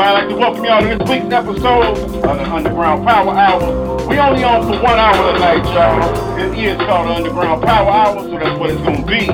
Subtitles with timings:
[0.00, 4.08] Welcome y'all to this week's episode of the Underground Power Hour.
[4.08, 6.38] We only on for one hour tonight, y'all.
[6.38, 9.28] It is called the Underground Power Hour, so that's what it's gonna be.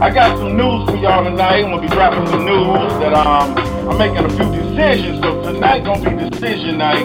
[0.00, 1.64] I got some news for y'all tonight.
[1.64, 3.58] I'm gonna be dropping some news that um
[3.90, 5.20] I'm making a few decisions.
[5.20, 7.04] So tonight gonna be decision night.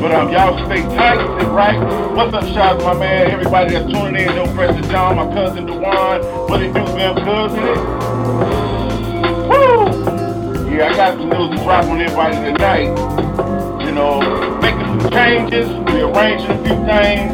[0.00, 2.12] But um y'all stay tight, stay right.
[2.14, 3.32] What's up, shots, my man?
[3.32, 6.22] Everybody that's tuning in, no pressure John, my cousin Dewan.
[6.48, 8.63] What it do, them cousin?
[10.74, 12.90] Yeah, I got some news to drop on everybody tonight.
[13.86, 14.18] You know,
[14.58, 17.30] making some changes, rearranging a few things,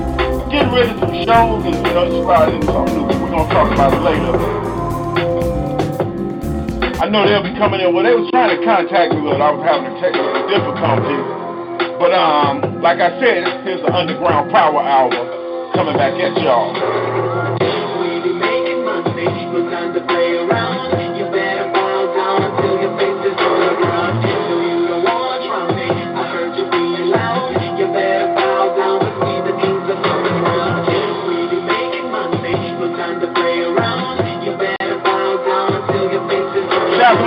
[0.53, 3.09] getting rid of some shows, and you know, just starting something new.
[3.09, 4.37] We're gonna talk about it later.
[7.01, 7.97] I know they'll be coming in.
[7.97, 11.25] Well, they was trying to contact me, but I was having technical difficulties.
[11.97, 15.17] But um, like I said, here's the Underground Power Hour
[15.73, 16.77] coming back at y'all.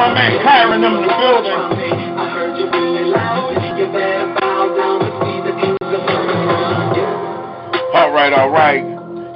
[0.03, 1.59] My man Kyron in the building.
[7.95, 8.83] All right, all right.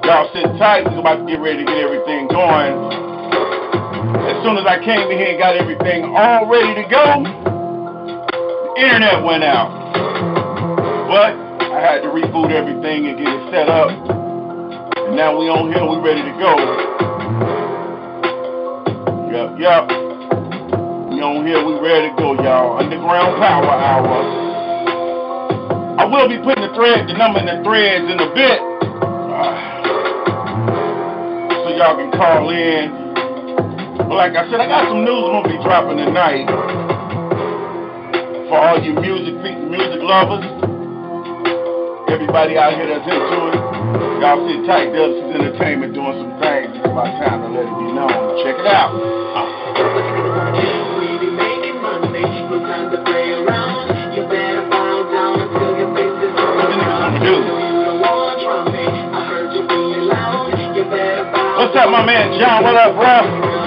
[0.03, 0.83] Y'all sit tight.
[0.91, 2.75] We're about to get ready to get everything going.
[4.27, 7.23] As soon as I came in here and got everything all ready to go,
[8.75, 9.72] the internet went out.
[11.07, 11.31] But
[11.72, 13.88] I had to reboot everything and get it set up.
[13.88, 16.51] And now we on here, we ready to go.
[19.31, 20.06] Yep, yep.
[21.17, 22.78] We on here, we ready to go, y'all.
[22.78, 24.22] Underground Power Hour.
[25.97, 28.61] I will be putting the thread, the number in the threads in a bit.
[31.57, 32.94] so y'all can call in.
[33.97, 36.45] But like I said, I got some news I'm gonna be dropping tonight.
[38.45, 40.45] For all you music music lovers.
[42.13, 43.61] Everybody out here that's into it.
[44.22, 46.77] Y'all sit tight, Dubs Entertainment doing some things.
[46.77, 48.38] It's about time to let it be known.
[48.45, 48.94] Check it out.
[48.94, 49.56] Uh.
[61.77, 62.63] Up, my man John?
[62.63, 63.57] What up, bro?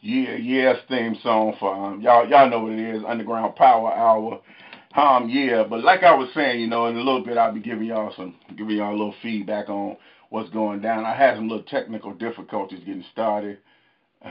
[0.00, 2.28] Yeah, yes, theme song for um, y'all.
[2.28, 4.40] Y'all know what it is, Underground Power Hour.
[4.96, 7.60] Um, yeah, but like I was saying, you know, in a little bit I'll be
[7.60, 9.96] giving y'all some, giving y'all a little feedback on
[10.30, 11.04] what's going down.
[11.04, 13.58] I had some little technical difficulties getting started.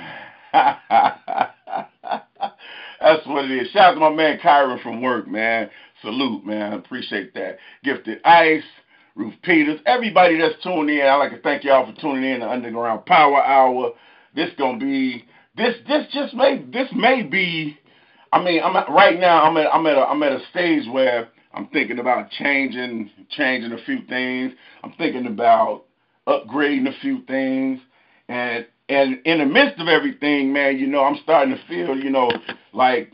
[3.02, 3.70] That's what it is.
[3.72, 5.70] Shout out to my man Kyron from work, man.
[6.02, 6.74] Salute, man.
[6.74, 7.58] Appreciate that.
[7.84, 8.64] Gifted Ice,
[9.16, 11.02] Ruth Peters, everybody that's tuned in.
[11.02, 13.94] I'd like to thank y'all for tuning in to Underground Power Hour.
[14.36, 15.26] This gonna be
[15.56, 17.78] this this just may this may be
[18.32, 20.88] I mean I'm at, right now I'm at I'm at a I'm at a stage
[20.92, 24.54] where I'm thinking about changing changing a few things.
[24.84, 25.86] I'm thinking about
[26.28, 27.80] upgrading a few things
[28.30, 32.10] and and in the midst of everything, man, you know, I'm starting to feel, you
[32.10, 32.32] know,
[32.74, 33.12] like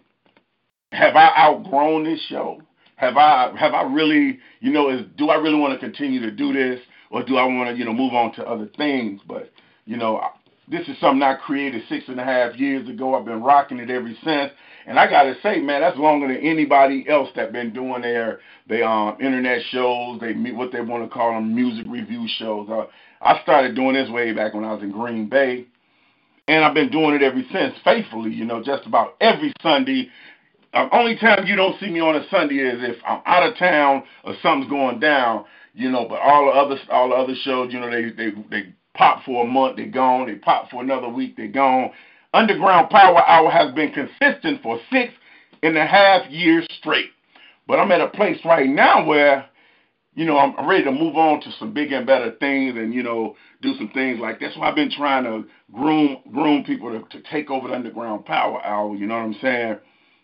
[0.91, 2.61] have I outgrown this show?
[2.95, 6.31] Have I have I really, you know, is do I really want to continue to
[6.31, 6.79] do this
[7.09, 9.19] or do I want to, you know, move on to other things?
[9.27, 9.51] But,
[9.85, 10.29] you know, I,
[10.69, 13.15] this is something I created six and a half years ago.
[13.15, 14.51] I've been rocking it ever since.
[14.85, 18.81] And I gotta say, man, that's longer than anybody else that been doing their they
[18.81, 22.69] um internet shows, they what they want to call them music review shows.
[22.69, 22.85] Uh,
[23.23, 25.65] I started doing this way back when I was in Green Bay,
[26.47, 28.31] and I've been doing it ever since faithfully.
[28.31, 30.09] You know, just about every Sunday.
[30.73, 33.57] Um, only time you don't see me on a Sunday is if I'm out of
[33.57, 35.45] town or something's going down.
[35.75, 38.73] You know, but all the other all the other shows, you know, they they they
[38.93, 40.27] pop for a month, they're gone.
[40.27, 41.91] They pop for another week, they're gone.
[42.33, 45.13] Underground Power Hour has been consistent for six
[45.61, 47.11] and a half years straight.
[47.67, 49.45] But I'm at a place right now where,
[50.15, 53.03] you know, I'm ready to move on to some bigger and better things and, you
[53.03, 57.17] know, do some things like that's why I've been trying to groom groom people to,
[57.17, 59.77] to take over the Underground Power Hour, you know what I'm saying?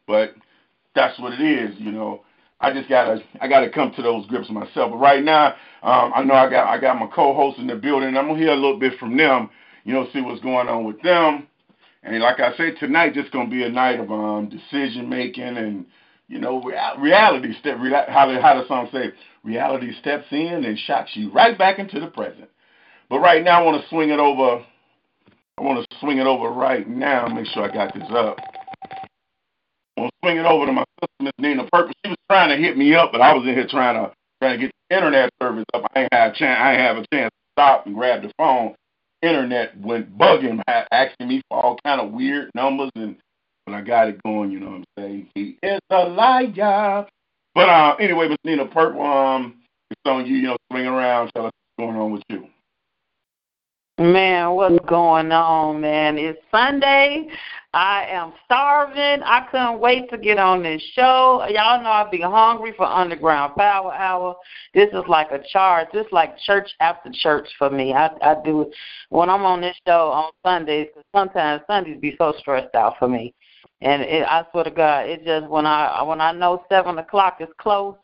[0.08, 0.36] But
[0.96, 2.22] that's what it is, you know.
[2.62, 4.92] I just gotta I gotta come to those grips myself.
[4.92, 8.18] But right now, um, I know I got I got my co-hosts in the building.
[8.18, 9.50] I'm gonna hear a little bit from them,
[9.86, 11.48] you know, see what's going on with them.
[12.04, 15.86] And like I said, tonight just gonna be a night of um, decision making and
[16.28, 16.62] you know
[17.00, 17.78] reality step.
[18.10, 19.12] How how the song say?
[19.44, 22.50] Reality steps in and shocks you right back into the present.
[23.10, 24.64] But right now, I want to swing it over.
[25.58, 27.28] I want to swing it over right now.
[27.28, 28.38] Make sure I got this up.
[29.98, 31.94] I want to swing it over to my sister, Miss Nina Purpose.
[32.06, 34.60] She was trying to hit me up, but I was in here trying to trying
[34.60, 35.90] to get the internet service up.
[35.96, 36.60] I ain't have a chance.
[36.62, 38.76] I ain't have a chance to stop and grab the phone
[39.22, 43.18] internet went bugging, asking me for all kind of weird numbers, and
[43.66, 45.30] when I got it going, you know what I'm saying?
[45.36, 47.06] He is a liar.
[47.56, 49.56] But uh, anyway, Miss Nina Purple, um,
[49.90, 50.38] it's on you.
[50.38, 51.32] You know, swing around.
[51.36, 52.48] Tell us what's going on with you.
[54.00, 56.18] Man, what's going on, man?
[56.18, 57.28] It's Sunday.
[57.74, 59.22] I am starving.
[59.24, 61.46] I couldn't wait to get on this show.
[61.50, 64.38] Y'all know I'd be hungry for Underground Power Hour.
[64.74, 65.90] This is like a charge.
[65.92, 67.94] This is like church after church for me.
[67.94, 68.70] I I do it
[69.10, 70.88] when I'm on this show on Sundays.
[70.96, 73.34] Cause sometimes Sundays be so stressed out for me,
[73.82, 77.38] and it, I swear to God, it just when I when I know seven o'clock
[77.40, 77.96] is close,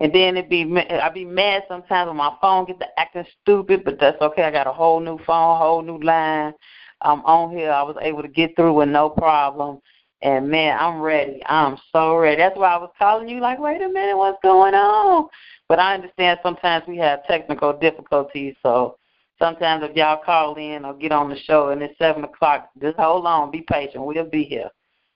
[0.00, 3.84] and then it be I be mad sometimes when my phone gets to acting stupid,
[3.84, 4.42] but that's okay.
[4.42, 6.54] I got a whole new phone, whole new line.
[7.02, 7.70] I'm on here.
[7.70, 9.80] I was able to get through with no problem.
[10.22, 11.42] And man, I'm ready.
[11.46, 12.36] I'm so ready.
[12.36, 15.28] That's why I was calling you like, wait a minute, what's going on?
[15.66, 18.98] But I understand sometimes we have technical difficulties, so
[19.38, 22.98] sometimes if y'all call in or get on the show and it's seven o'clock, just
[22.98, 24.04] hold on, be patient.
[24.04, 24.68] We'll be here.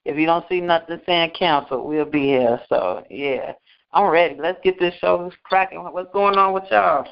[0.05, 2.61] If you don't see nothing saying cancel, we'll be here.
[2.69, 3.53] So yeah.
[3.95, 4.35] I'm ready.
[4.37, 5.81] Let's get this show cracking.
[5.81, 7.07] What's going on with y'all?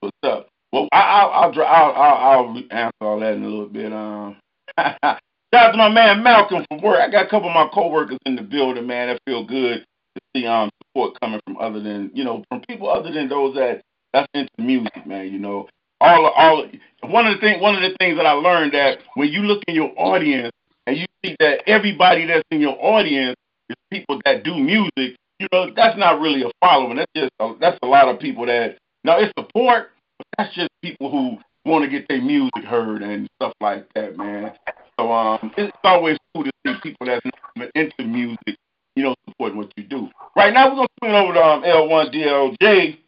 [0.00, 0.48] What's up?
[0.70, 3.90] Well, I, I'll, I'll I'll I'll answer all that in a little bit.
[3.90, 4.36] Um,
[4.78, 5.20] shout
[5.54, 7.00] out to my man Malcolm from work.
[7.00, 9.08] I got a couple of my coworkers in the building, man.
[9.08, 12.90] That feel good to see um support coming from other than you know from people
[12.90, 13.80] other than those that
[14.12, 15.32] that's into music, man.
[15.32, 15.68] You know,
[16.02, 16.66] all all
[17.04, 19.62] one of the thing one of the things that I learned that when you look
[19.68, 20.52] in your audience
[20.86, 23.36] and you see that everybody that's in your audience
[23.68, 26.96] is people that do music, you know, that's not really a following.
[26.96, 30.70] That's just a, that's a lot of people that now it's support, but that's just
[30.82, 34.52] people who want to get their music heard and stuff like that, man.
[34.98, 37.24] So um, it's always cool to see people that's
[37.56, 38.56] not into music,
[38.96, 40.08] you know, supporting what you do.
[40.36, 42.98] Right now, we're gonna swing over to um, L1 DLJ,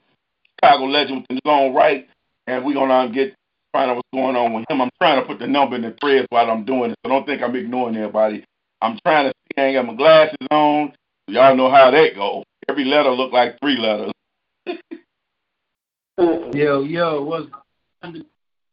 [0.60, 2.08] Chicago legend with his own right,
[2.46, 3.34] and we're gonna um, get
[3.74, 4.80] find out what's going on with him.
[4.80, 7.26] I'm trying to put the number in the thread while I'm doing it, so don't
[7.26, 8.44] think I'm ignoring everybody.
[8.80, 9.60] I'm trying to see.
[9.60, 10.92] I ain't got my glasses on.
[11.26, 12.44] Y'all know how that go.
[12.68, 14.12] Every letter look like three letters.
[16.54, 17.46] yo, yo, what's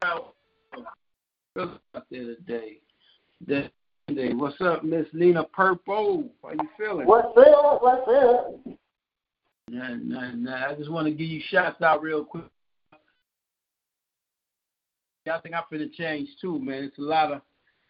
[0.06, 0.36] out
[2.12, 2.78] there today?
[3.48, 6.30] Today, what's up, Miss Nina Purple?
[6.44, 7.08] How you feeling?
[7.08, 7.82] What's up?
[7.82, 8.56] What's up?
[9.70, 10.68] Nah, nah, nah.
[10.70, 12.44] I just want to give you shots out real quick.
[15.30, 16.84] I think I'm finna change too, man.
[16.84, 17.42] It's a lot of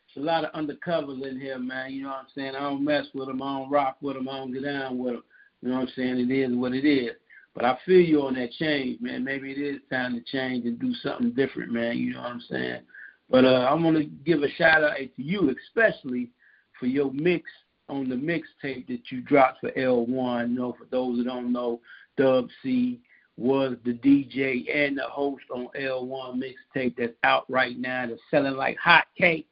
[0.08, 1.94] it's a lot of undercovers in here, man.
[1.94, 2.56] You know what I'm saying?
[2.56, 3.42] I don't mess with them.
[3.42, 4.28] I don't rock with them.
[4.28, 5.24] I don't get down with them.
[5.62, 6.20] You know what I'm saying?
[6.20, 7.12] It is what it is.
[7.54, 9.24] But I feel you on that change, man.
[9.24, 11.98] Maybe it is time to change and do something different, man.
[11.98, 12.82] You know what I'm saying?
[13.30, 16.32] But uh, I want to give a shout out to you, especially
[16.80, 17.50] for your mix
[17.88, 20.50] on the mixtape that you dropped for L1.
[20.50, 21.80] You know, for those who don't know,
[22.18, 23.00] Dub C
[23.42, 28.06] was the DJ and the host on L1 mixtape that's out right now.
[28.08, 29.46] That's selling like hotcakes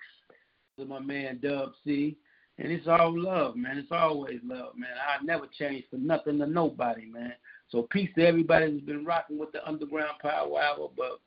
[0.77, 2.15] to my man Dub C.
[2.59, 3.79] And it's all love, man.
[3.79, 4.89] It's always love, man.
[4.91, 7.33] I never change for nothing to nobody, man.
[7.69, 11.19] So peace to everybody who's been rocking with the Underground Power Hour, but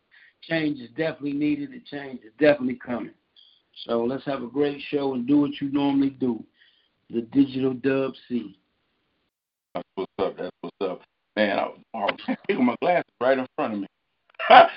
[0.42, 3.14] change is definitely needed and change is definitely coming.
[3.86, 6.44] So let's have a great show and do what you normally do.
[7.10, 8.56] The Digital Dub C.
[9.74, 10.36] That's what's up.
[10.36, 11.00] That's what's up.
[11.34, 11.68] Man, I,
[12.08, 13.86] I'm taking my glasses right in front of me.
[14.50, 14.68] I'm,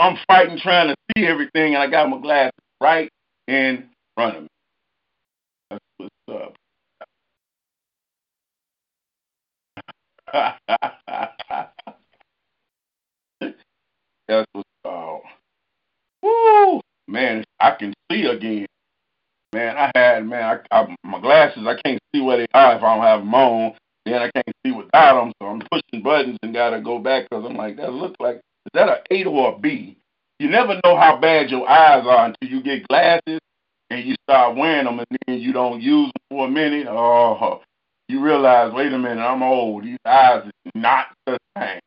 [0.00, 3.08] I'm fighting trying to see everything, and I got my glasses right
[3.48, 4.48] in front of me.
[5.70, 6.54] That's what's up.
[14.28, 15.22] That's what's up.
[16.22, 16.80] Woo!
[17.08, 18.66] Man, I can see again.
[19.52, 21.66] Man, I had man, I, I my glasses.
[21.66, 23.74] I can't see where they are if I don't have them on.
[24.04, 27.44] Then I can't see without them, so I'm pushing buttons and gotta go back because
[27.44, 29.96] I'm like, that looks like is that an A or a B?
[30.38, 33.40] You never know how bad your eyes are until you get glasses
[33.90, 36.86] and you start wearing them, and then you don't use them for a minute.
[36.88, 37.60] Oh,
[38.08, 39.84] you realize, wait a minute, I'm old.
[39.84, 41.80] These eyes is not the same.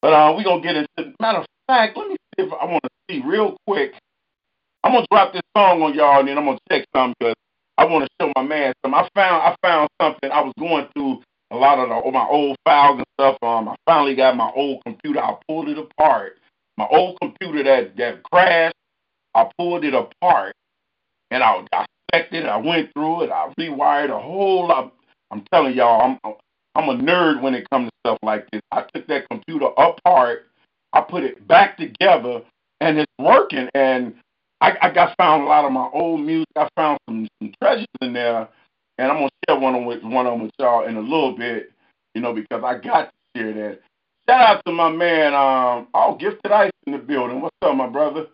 [0.00, 1.14] But uh, we're gonna get into.
[1.20, 3.92] Matter of fact, let me see if I want to see real quick.
[4.84, 7.34] I'm gonna drop this song on y'all, and then I'm gonna check something because
[7.82, 8.94] I want to show my man something.
[9.00, 10.30] I found I found something.
[10.30, 11.20] I was going through
[11.50, 13.36] a lot of the, my old files and stuff.
[13.42, 15.18] Um, I finally got my old computer.
[15.18, 16.38] I pulled it apart.
[16.76, 18.76] My old computer that that crashed.
[19.34, 20.54] I pulled it apart,
[21.32, 21.64] and I
[22.12, 22.46] dissected.
[22.46, 23.30] I went through it.
[23.30, 24.94] I rewired a whole lot.
[25.32, 26.34] I'm telling y'all, I'm
[26.76, 28.62] I'm a nerd when it comes to stuff like this.
[28.70, 30.46] I took that computer apart.
[30.92, 32.42] I put it back together,
[32.80, 33.68] and it's working.
[33.74, 34.14] And
[34.62, 36.48] I, I got found a lot of my old music.
[36.56, 38.48] I found some, some treasures in there,
[38.98, 41.36] and I'm gonna share one of with one of them with y'all in a little
[41.36, 41.72] bit,
[42.14, 43.80] you know, because I got to share that.
[44.28, 47.42] Shout out to my man, um, oh, Gifted Ice in the building.
[47.42, 48.28] What's up, my brother?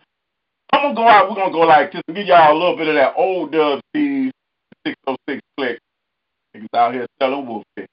[0.72, 1.30] I'm gonna go out.
[1.30, 4.32] We're gonna go like this give y'all a little bit of that old Dub C's
[4.86, 5.80] 606 click.
[6.56, 7.88] Niggas out here selling wolf fish.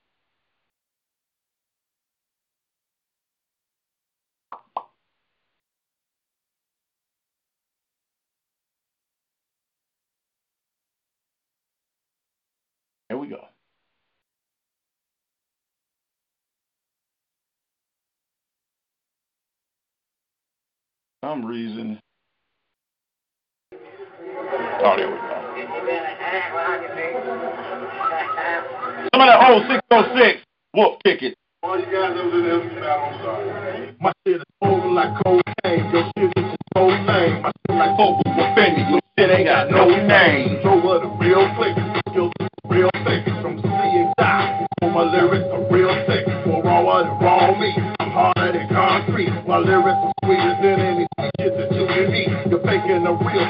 [13.09, 13.41] Here we go.
[21.25, 21.99] Some reason.
[23.73, 25.35] Oh, there we go.
[29.09, 31.33] Some of that old 606 wolf ticket.
[31.63, 33.95] All you guys over there, I'm sorry.
[33.99, 35.89] My shit is over like cocaine.
[35.89, 37.41] Your shit is cold thing.
[37.41, 38.85] My shit like over with Fendi.
[38.91, 40.59] Your shit ain't got no name.
[40.61, 41.73] So what a real flick.
[42.13, 42.29] Your
[42.69, 43.25] real thick.
[43.41, 44.67] From C and die.
[44.79, 46.25] For my lyrics are real thick.
[46.45, 47.73] For raw and raw me.
[47.99, 49.33] I'm harder than concrete.
[49.47, 50.74] My lyrics are sweeter than
[51.45, 52.29] shit that you can eat.
[52.49, 53.45] You're faking a real.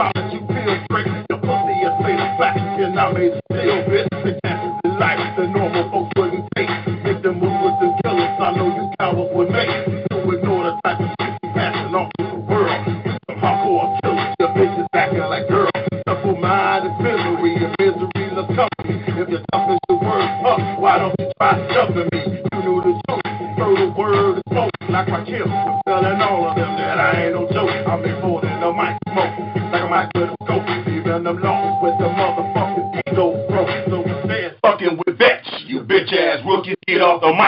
[0.00, 1.08] I'm that you feel straight.
[1.30, 2.56] Your pussy is of fat.
[2.56, 4.08] And I it still, bitch.
[4.24, 5.83] The chances in life the normal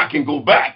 [0.06, 0.75] off can go back.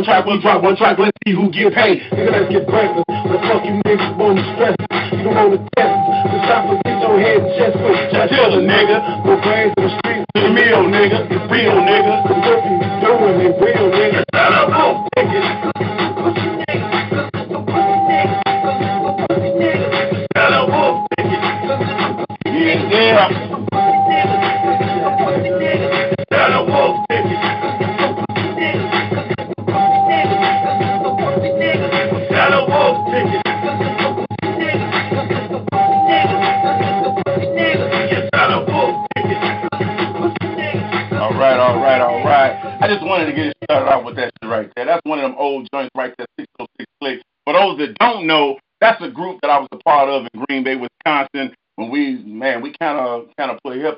[0.00, 2.00] One track, we drop one track, let's see who get paid.
[2.12, 3.04] Nigga, let's get breakfast.
[3.08, 4.76] The fuck you niggas wanna stress.
[5.12, 5.92] You don't wanna test.
[6.24, 8.30] The chopper get your head and chest with.
[8.32, 8.96] Chill a nigga.
[9.24, 11.28] Go brains to the streets to the meal, nigga.
[11.28, 12.14] It's real, nigga.
[12.24, 14.29] The work you doing ain't real, nigga.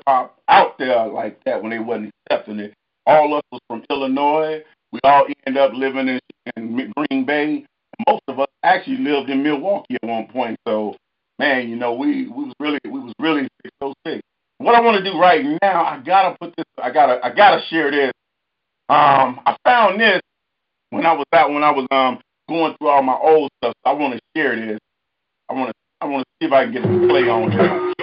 [0.07, 2.73] Hop out there like that when they wasn't accepting it.
[3.05, 4.63] All of us was from Illinois.
[4.91, 6.19] We all ended up living in,
[6.55, 7.65] in Green Bay.
[8.07, 10.57] Most of us actually lived in Milwaukee at one point.
[10.67, 10.95] So,
[11.39, 13.47] man, you know, we we was really we was really
[13.81, 14.21] 606.
[14.57, 16.65] What I want to do right now, I gotta put this.
[16.81, 18.11] I gotta I gotta share this.
[18.89, 20.21] Um, I found this
[20.89, 23.73] when I was out when I was um going through all my old stuff.
[23.83, 24.79] So I want to share this.
[25.49, 28.02] I want to I want to see if I can get it play on here.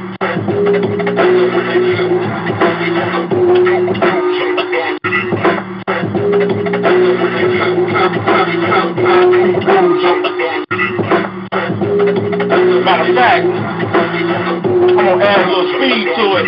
[9.01, 9.17] Matter
[13.09, 16.45] of fact, I'm gonna add a little speed to it.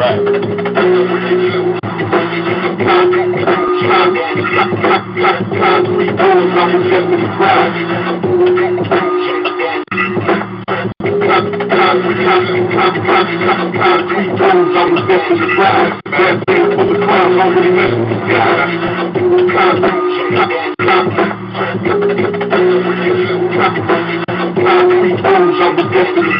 [0.01, 1.30] right.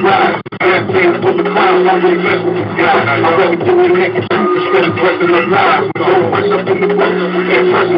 [0.03, 0.39] Right
[0.88, 1.50] the
[1.88, 2.64] I'm ready to the.
[2.80, 5.46] I'd rather the naked truth instead of dressing up
[6.52, 7.12] up in the book,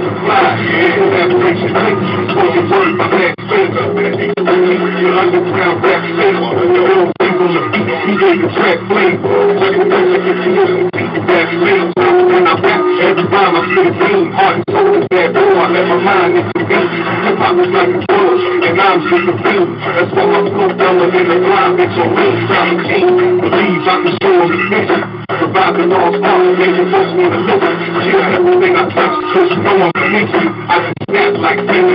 [0.01, 0.59] to fly.
[0.59, 1.71] Ain't no aspiration,
[2.03, 2.23] you.
[2.23, 2.63] You
[2.95, 3.35] about that
[3.79, 9.31] up in the underground rap fans, your own people of gave the track flavor.
[9.33, 12.65] It out, check it out, check it out, check it out, check it out, it
[12.65, 15.35] it Every rhyme I feel the dream, heart and soul is bad.
[15.35, 16.91] I let my mind into the beat.
[17.27, 19.71] Hip hop is like a drug, and I'm just a fiend.
[19.83, 21.83] That's why I'm so dumb and in the grind.
[21.83, 23.43] It's a real time team.
[23.43, 25.01] Believe I can show of the mission.
[25.35, 27.63] Surviving all stars, making folks want to live.
[28.07, 31.92] Yeah, everything I touch, cause you know I can snap like this.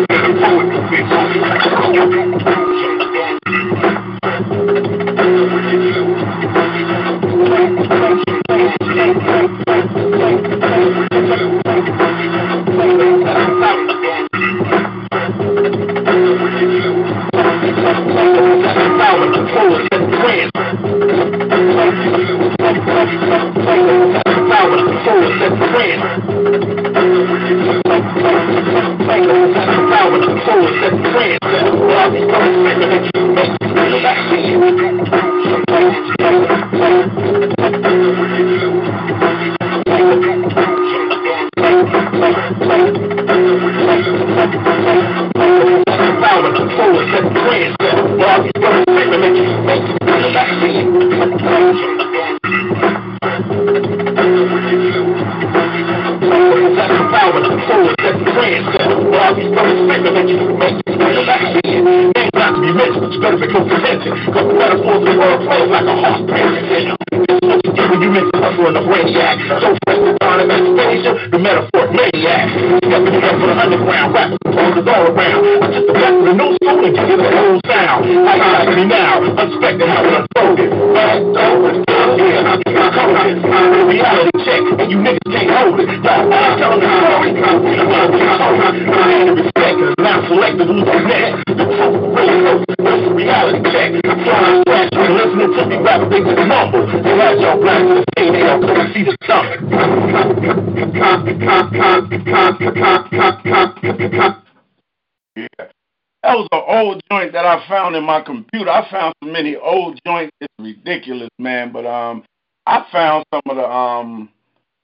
[107.88, 108.69] Found in my computer.
[108.69, 110.32] I found so many old joints.
[110.41, 111.71] It's ridiculous, man.
[111.71, 112.23] But um,
[112.65, 114.30] I found some of the um,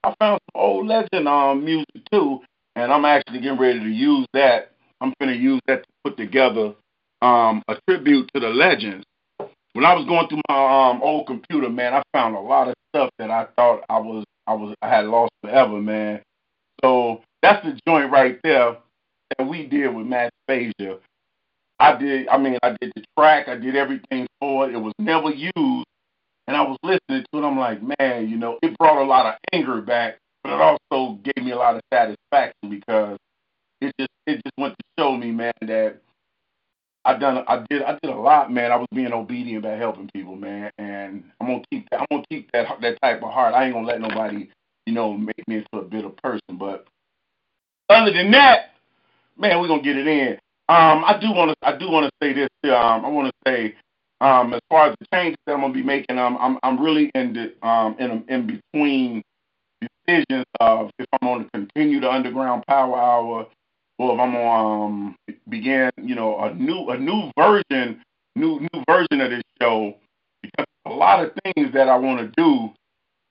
[0.02, 2.40] I found some old legend um music too,
[2.76, 4.72] and I'm actually getting ready to use that.
[5.00, 6.74] I'm gonna use that to put together
[7.22, 9.04] um a tribute to the legends.
[9.74, 12.74] When I was going through my um old computer, man, I found a lot of
[12.94, 16.22] stuff that I thought I was I was I had lost forever, man.
[16.82, 18.76] So that's the joint right there
[19.36, 20.98] that we did with Matt Spasia.
[21.80, 22.28] I did.
[22.28, 23.48] I mean, I did the track.
[23.48, 24.74] I did everything for it.
[24.74, 25.86] It was never used,
[26.46, 27.46] and I was listening to it.
[27.46, 31.18] I'm like, man, you know, it brought a lot of anger back, but it also
[31.24, 33.18] gave me a lot of satisfaction because
[33.80, 36.00] it just it just went to show me, man, that
[37.04, 38.72] I done I did I did a lot, man.
[38.72, 42.00] I was being obedient by helping people, man, and I'm gonna keep that.
[42.00, 43.54] I'm gonna keep that that type of heart.
[43.54, 44.48] I ain't gonna let nobody,
[44.86, 46.56] you know, make me into a bitter person.
[46.58, 46.86] But
[47.90, 48.70] other than that,
[49.38, 50.38] man, we're gonna get it in.
[50.68, 52.48] Um, I do want to I do want to say this.
[52.64, 53.74] Um, I want to say
[54.22, 57.10] um, as far as the changes that I'm gonna be making, um, I'm I'm really
[57.14, 59.22] in the um in in between
[60.06, 63.46] decisions of if I'm to continue the underground power hour
[63.98, 65.16] or if I'm to um,
[65.48, 68.02] begin, you know, a new a new version,
[68.34, 69.94] new new version of this show
[70.42, 72.70] because a lot of things that I want to do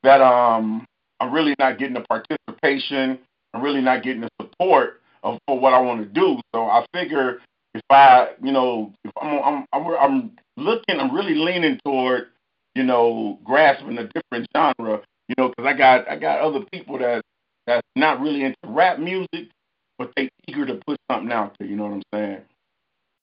[0.03, 0.85] that um
[1.19, 3.19] I'm really not getting the participation,
[3.53, 6.39] I'm really not getting the support of for what I want to do.
[6.53, 7.39] So I figure
[7.73, 12.27] if I, you know, if I'm I'm I'm, I'm looking, I'm really leaning toward,
[12.75, 16.99] you know, grasping a different genre, you know, because I got I got other people
[16.99, 17.23] that
[17.65, 19.49] that's not really into rap music,
[19.97, 21.67] but they eager to put something out there.
[21.67, 22.41] You know what I'm saying?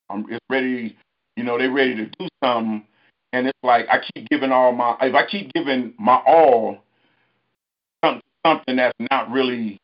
[0.08, 0.96] I'm it's ready,
[1.36, 2.84] you know, they're ready to do something,
[3.32, 6.78] and it's like I keep giving all my if I keep giving my all,
[8.04, 9.78] something something that's not really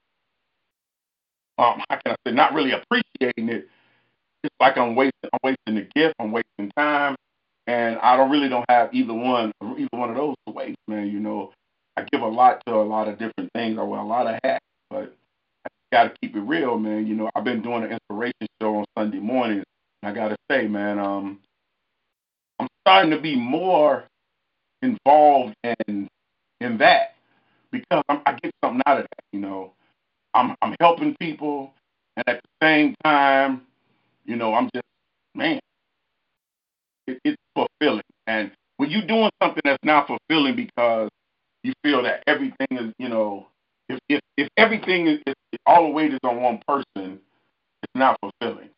[1.59, 3.69] um, how can I say, not really appreciating it.
[4.43, 7.17] It's like I'm wasting, I'm wasting the gift, I'm wasting time,
[7.67, 11.09] and I don't really don't have either one, either one of those to waste, man.
[11.09, 11.53] You know,
[11.97, 13.79] I give a lot to a lot of different things.
[13.79, 15.15] I wear a lot of hats, but
[15.65, 17.07] I got to keep it real, man.
[17.07, 19.65] You know, I've been doing an inspiration show on Sunday mornings,
[20.03, 21.41] and I got to say, man, um,
[22.61, 24.05] I'm starting to be more
[24.83, 25.55] involved
[25.89, 26.09] in
[26.61, 27.15] in that
[27.71, 29.25] because I'm, I get something out of that.
[29.33, 29.73] You know,
[30.37, 31.75] I'm I'm helping people,
[32.17, 33.63] and at the same time,
[34.27, 34.85] you know, I'm just
[35.35, 35.61] man,
[37.07, 38.03] it, it's fulfilling.
[38.27, 41.11] And when you're doing something that's not fulfilling because
[41.65, 43.49] you feel that everything is, you know,
[43.89, 45.35] if if, if everything is if
[45.67, 47.21] all the weight is on one person,
[47.83, 48.71] it's not fulfilling.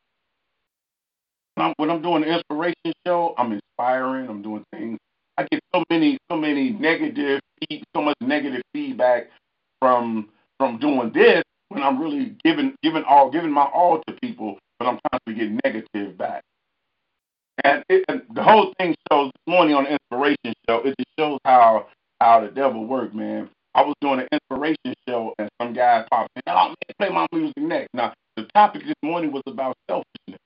[1.56, 4.28] When I'm, when I'm doing the inspiration show, I'm inspiring.
[4.28, 4.98] I'm doing things.
[5.38, 7.40] I get so many so many negative,
[7.94, 9.30] so much negative feedback
[9.80, 14.58] from from doing this when I'm really giving giving all giving my all to people,
[14.78, 16.42] but I'm trying to get negative back.
[17.64, 20.78] And, it, and the whole thing shows this morning on the inspiration show.
[20.78, 21.88] It just shows how
[22.20, 23.50] how the devil worked, man.
[23.74, 26.42] I was doing an inspiration show, and some guy popped in.
[26.48, 27.88] Oh man, play my music next.
[27.94, 30.40] Now the topic this morning was about selfishness,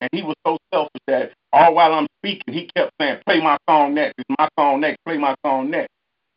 [0.00, 3.56] and he was so selfish that all while I'm speaking, he kept saying, "Play my
[3.68, 4.14] song next.
[4.18, 4.98] It's my song next.
[5.04, 5.90] Play my song next."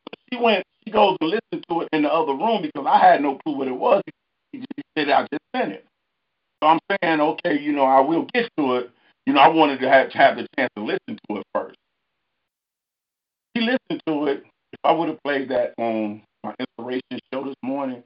[0.10, 3.00] So she went she goes to listen to it in the other room because I
[3.00, 4.02] had no clue what it was.
[4.52, 4.67] He just
[4.98, 5.86] said I just sent it.
[6.62, 8.91] So I'm saying, okay, you know, I will get to it.
[9.26, 11.76] You know, I wanted to have, to have the chance to listen to it first.
[13.54, 14.43] He listened to it.
[14.72, 18.04] If I would have played that on my inspiration show this morning,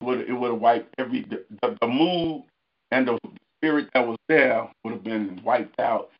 [0.00, 2.44] it would it would have wiped every the, the, the mood
[2.90, 3.18] and the
[3.58, 6.10] spirit that was there would have been wiped out.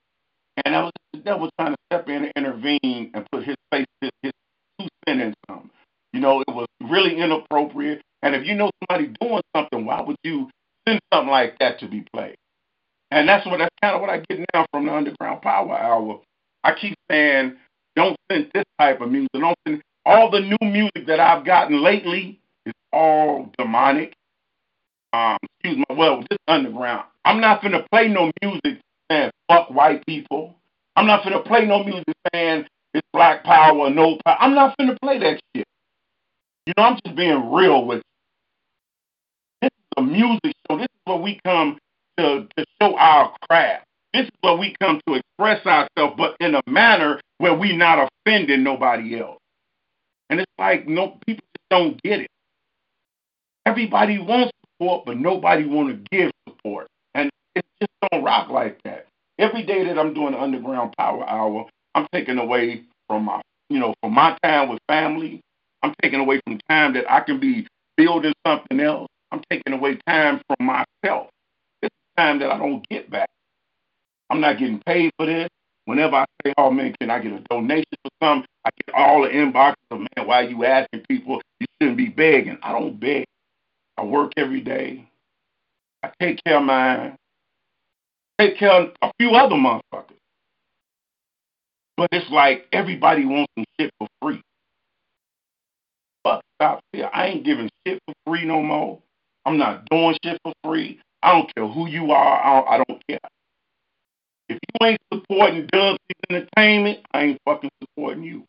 [0.65, 3.87] And I was the devil trying to step in and intervene and put his face
[4.01, 4.33] his, his
[5.07, 5.71] in something.
[6.13, 8.03] You know, it was really inappropriate.
[8.23, 10.51] And if you know somebody doing something, why would you
[10.87, 12.37] send something like that to be played?
[13.11, 16.21] And that's what that's kind of what I get now from the Underground Power Hour.
[16.65, 17.57] I keep saying,
[17.95, 19.31] don't send this type of music.
[19.33, 24.15] Don't send all the new music that I've gotten lately is all demonic.
[25.13, 27.05] Um, excuse me, well, this underground.
[27.25, 30.55] I'm not gonna play no music saying fuck white people.
[30.97, 32.67] I'm not gonna play no music saying
[32.97, 34.37] it's black power no power.
[34.41, 35.67] I'm not finna play that shit.
[36.67, 38.03] You know, I'm just being real with you.
[39.63, 40.79] This is a music show.
[40.79, 41.79] This is where we come
[42.19, 43.85] to, to show our craft.
[44.13, 48.09] This is where we come to express ourselves, but in a manner where we not
[48.27, 49.39] offending nobody else.
[50.31, 52.31] And it's like no people just don't get it.
[53.67, 58.81] Everybody wants support, but nobody want to give support, and it just don't rock like
[58.85, 59.07] that.
[59.39, 63.81] Every day that I'm doing the Underground Power Hour, I'm taking away from my, you
[63.81, 65.41] know, from my time with family.
[65.83, 69.09] I'm taking away from time that I can be building something else.
[69.33, 71.29] I'm taking away time from myself.
[71.83, 73.29] It's time that I don't get back.
[74.31, 75.49] I'm not getting paid for this.
[75.87, 78.49] Whenever I say, oh man, can I get a donation for something?
[78.65, 81.41] I get all the inboxes of, man, why are you asking people?
[81.61, 82.59] You shouldn't be begging.
[82.63, 83.25] I don't beg.
[83.97, 85.09] I work every day.
[86.03, 87.17] I take care of mine.
[88.39, 90.16] Take care of a few other motherfuckers.
[91.97, 94.43] But it's like everybody wants some shit for free.
[96.25, 97.11] Fuck stop here.
[97.13, 99.01] I ain't giving shit for free no more.
[99.47, 101.01] I'm not doing shit for free.
[101.23, 102.45] I don't care who you are.
[102.45, 103.21] I don't, I don't care.
[104.49, 105.97] If you ain't supporting Dub
[106.31, 108.45] Entertainment, I ain't fucking supporting you.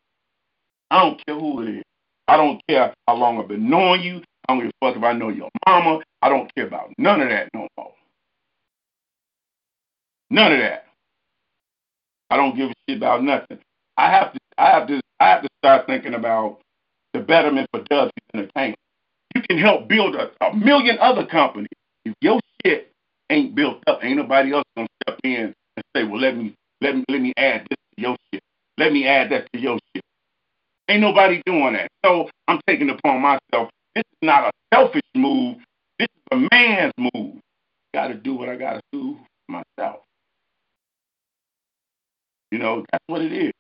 [0.92, 1.84] I don't care who it is.
[2.28, 4.22] I don't care how long I've been knowing you.
[4.48, 6.02] I don't give a fuck if I know your mama.
[6.22, 7.94] I don't care about none of that no more.
[10.30, 10.87] None of that.
[12.30, 13.60] I don't give a shit about nothing.
[13.98, 16.60] I have to I have to I have to start thinking about
[17.14, 18.80] the betterment for Dubs Entertainment.
[19.36, 21.68] You can help build a, a million other companies.
[22.06, 22.92] If your shit
[23.30, 26.96] ain't built up, ain't nobody else gonna step in and say, Well let me let
[26.96, 28.44] me let me add this to your shit.
[28.78, 30.04] Let me add that to your shit.
[30.90, 31.90] Ain't nobody doing that.
[32.06, 33.70] So I'm taking upon myself.
[33.96, 35.58] This is not a selfish move.
[36.00, 37.36] This is a man's move.
[37.94, 39.18] Gotta do what I gotta do
[39.50, 40.02] myself.
[42.52, 43.52] You know, that's what it is.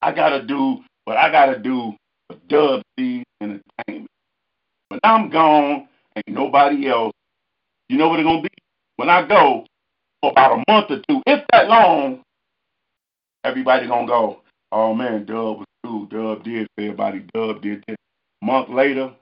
[0.00, 1.94] I gotta do what I gotta do
[2.28, 4.10] for Dub C Entertainment.
[4.88, 7.12] When I'm gone, ain't nobody else.
[7.88, 8.48] You know what it's gonna be?
[8.96, 9.66] When I go
[10.20, 12.22] for about a month or two, if that long,
[13.44, 14.40] everybody gonna go,
[14.72, 16.06] oh man, Dub was cool.
[16.06, 17.14] Dub did about.
[17.34, 17.96] Dub did this.
[18.42, 19.12] Month later,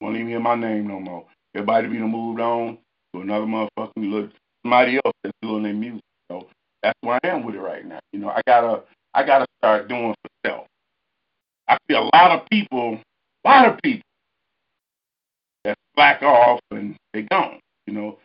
[0.00, 1.24] won't even hear my name no more.
[1.54, 2.78] Everybody be moved on
[3.14, 4.30] to another motherfucking look
[4.62, 6.02] somebody else that's doing their music.
[6.82, 8.00] That's where I am with it right now.
[8.12, 8.82] You know, I gotta
[9.14, 10.66] I gotta start doing for self.
[11.68, 13.00] I see a lot of people,
[13.44, 14.06] a lot of people
[15.64, 17.60] that slack off and they gone.
[17.86, 18.18] You know,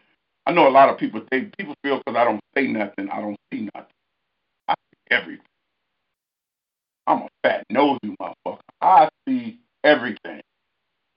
[0.45, 1.21] I know a lot of people.
[1.31, 3.91] They people feel because I don't say nothing, I don't see nothing.
[4.67, 5.45] I see everything.
[7.07, 8.59] I'm a fat nosy motherfucker.
[8.81, 10.41] I see everything.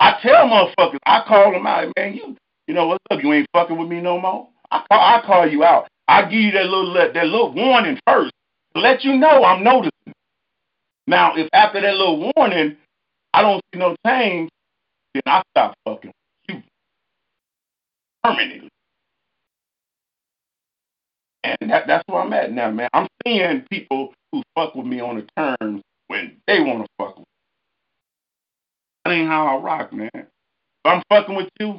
[0.01, 2.15] I tell motherfuckers, I call them out, man.
[2.15, 3.23] You, you know what's up?
[3.23, 4.49] You ain't fucking with me no more.
[4.71, 5.89] I call, I call you out.
[6.09, 8.33] I give you that little that little warning first
[8.75, 9.91] to let you know I'm noticing.
[11.07, 12.77] Now, if after that little warning
[13.35, 14.51] I don't see no change,
[15.15, 16.13] then I stop fucking
[16.49, 16.63] with you
[18.23, 18.69] permanently.
[21.45, 22.89] And that, that's where I'm at now, man.
[22.93, 27.17] I'm seeing people who fuck with me on the terms when they want to fuck
[27.17, 27.25] with me.
[29.05, 30.11] That ain't how I rock, man.
[30.15, 30.27] If
[30.85, 31.79] I'm fucking with you,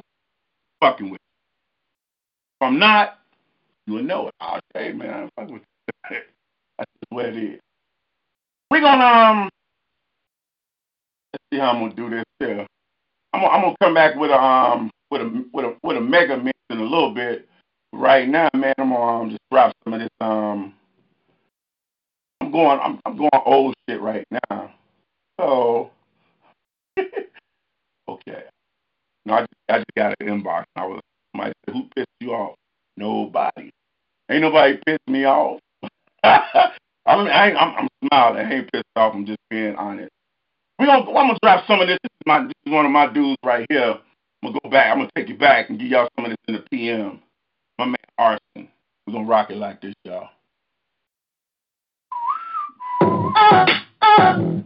[0.80, 2.66] fucking with you.
[2.66, 3.18] If I'm not,
[3.88, 4.34] you will know it.
[4.40, 5.62] I'll say, man, I'm fucking with
[6.12, 6.18] you.
[6.78, 7.60] That's just what it is.
[8.70, 9.50] We're gonna um
[11.32, 12.66] let's see how I'm gonna do this here.
[13.34, 16.00] I'm gonna, I'm gonna come back with a um with a with a with a
[16.00, 17.48] mega mix in a little bit.
[17.92, 20.74] Right now, man, I'm gonna um, just drop some of this um
[22.40, 24.74] I'm going I'm I'm going old shit right now.
[25.40, 25.90] So
[28.08, 28.44] okay.
[29.26, 30.64] No, I just, I just got an inbox.
[30.76, 31.00] I was
[31.34, 32.56] somebody said, Who pissed you off?
[32.96, 33.70] Nobody.
[34.30, 35.60] Ain't nobody pissed me off.
[36.24, 38.46] I mean, I, I'm, I'm smiling.
[38.46, 39.14] I ain't pissed off.
[39.14, 40.10] I'm just being honest.
[40.78, 41.98] We gonna, I'm gonna drop some of this.
[42.02, 43.96] This is my, this is one of my dudes right here.
[44.42, 44.92] I'm gonna go back.
[44.92, 47.20] I'm gonna take you back and give y'all some of this in the PM.
[47.78, 48.68] My man Arson.
[49.06, 50.28] We're gonna rock it like this, y'all.
[53.02, 53.66] Oh,
[54.02, 54.64] oh,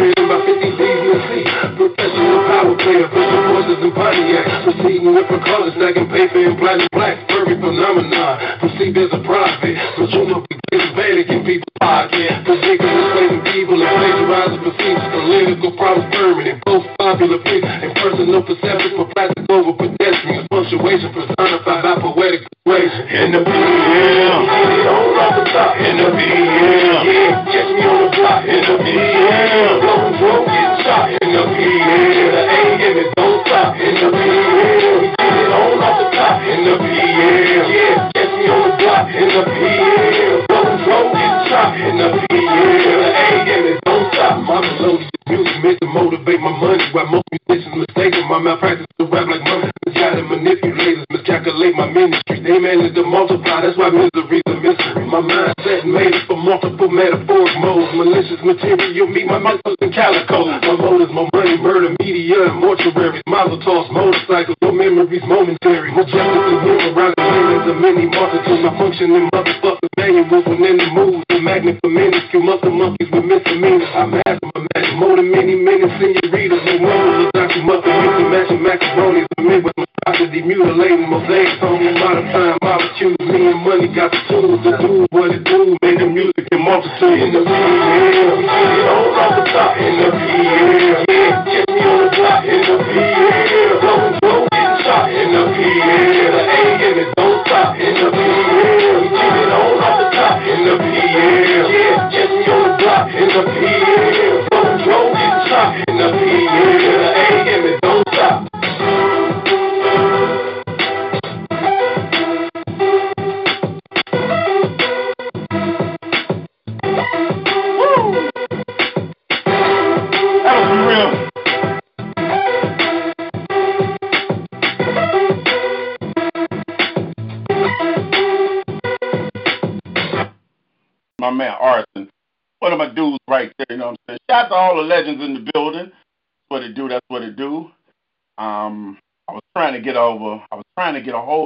[0.00, 1.44] plummeting by 50 C's in the sea.
[1.76, 4.44] Professional power player, visual forces and Pontiac.
[4.64, 7.28] Proceeding with for colors, stacking paper in platinum black.
[7.28, 8.32] Perfect phenomenon.
[8.60, 9.76] Perceived as a profit.
[9.96, 12.30] Presumably Hispanic in people's pocket.
[12.48, 15.10] Predicting enslaving people and plagiarizing procedures.
[15.12, 16.56] Political problems permanent.
[16.64, 20.46] Both popular figures and personal perception for plastic over pedestrians.
[20.48, 23.04] Punctuation personified by poetic persuasion.
[23.10, 24.40] In the BM.
[24.48, 25.76] Get it on off the top.
[25.76, 27.00] In the BM.
[27.04, 27.39] Yeah,
[58.44, 60.46] material meet my muscles in calico.
[60.46, 63.22] My motives, my money, murder, media, and mortuaries.
[63.60, 65.92] Toss, motorcycles, your memories momentary.
[65.92, 68.62] My Majestically moving around the millions of many multitudes.
[68.64, 71.24] My functioning motherfuckers manuals when in the mood.
[71.28, 73.09] The magnet for minuscule muscle monkeys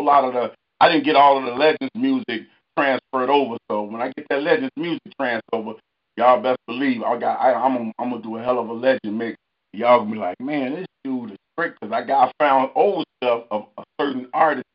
[0.04, 3.56] whole lot of the, I didn't get all of the legends music transferred over.
[3.70, 5.74] So when I get that legends music transferred over,
[6.16, 8.72] y'all best believe I got, I, I'm, gonna- I'm gonna do a hell of a
[8.72, 9.36] legend mix.
[9.72, 13.04] Y'all gonna be like, man, this dude is great because I got, I found old
[13.22, 14.68] stuff of, of certain artists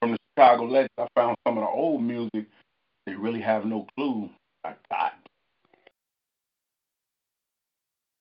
[0.00, 0.90] from the Chicago legends.
[0.98, 2.46] I found some of the old music.
[3.06, 4.28] They really have no clue.
[4.64, 5.12] I got.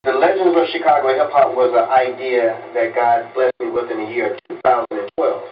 [0.03, 4.05] The Legends of Chicago Hip Hop was an idea that God blessed me with in
[4.05, 5.51] the year 2012.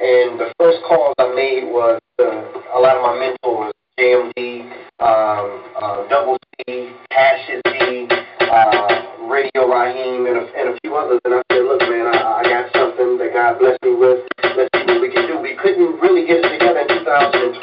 [0.00, 4.64] And the first calls I made was to a lot of my mentors, JMD,
[4.96, 11.20] um, uh, Double C, Cassius D, uh, Radio Raheem, and a, and a few others.
[11.28, 14.24] And I said, look, man, I, I got something that God blessed me with.
[14.56, 15.36] Let's see what we can do.
[15.36, 17.60] We couldn't really get it together in 2012.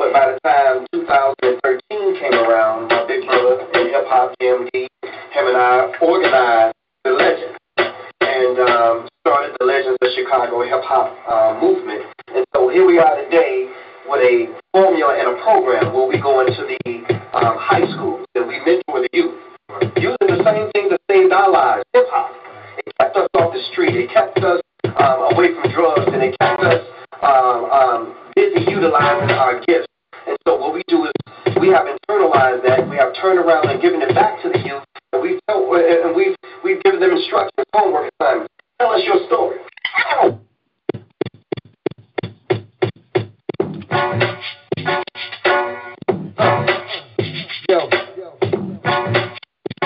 [0.00, 5.44] But by the time 2013 came around, my big brother in hip hop, JMD, him
[5.44, 6.72] and I organized
[7.04, 7.57] the Legends
[8.20, 12.04] and um, started the Legends of Chicago hip hop uh, movement.
[12.34, 13.70] And so here we are today
[14.08, 16.78] with a formula and a program where we go into the
[17.36, 19.34] um, high schools and we mentor the youth
[19.96, 22.32] using the same thing that saved our lives, hip hop.
[22.78, 23.94] It kept us off the street.
[23.96, 26.82] It kept us um, away from drugs, and it kept us
[27.22, 29.86] um, um, busy utilizing our gifts.
[30.26, 31.12] And so what we do is
[31.60, 32.88] we have internalized that.
[32.88, 34.84] We have turned around and given it back to the youth,
[35.16, 38.52] we've told, and we've we've given them instructions, homework assignments.
[38.80, 39.58] Tell us your story.
[47.68, 47.88] Yo.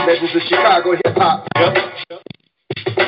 [0.06, 1.46] Legends of Chicago hip hop.
[1.56, 2.22] Yep.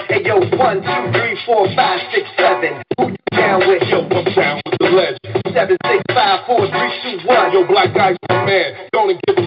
[0.09, 2.83] Hey yo, one, two, three, four, five, six, seven.
[2.99, 3.83] Who you down with?
[3.89, 5.19] Yo, I'm down with the legend.
[5.53, 7.53] Seven, six, five, four, three, two, one.
[7.53, 8.89] Yo, black guy, man.
[8.93, 9.44] Don't give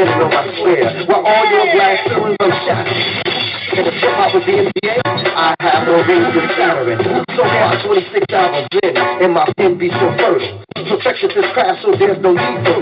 [0.00, 2.88] system, I swear, where all your black crew are shot.
[3.76, 7.00] And the hip hop was the NBA, I have no reason to counter it.
[7.36, 10.64] So far, 26 hours in, and my pen be so fertile.
[10.88, 12.79] Perfection this craft, so there's no need for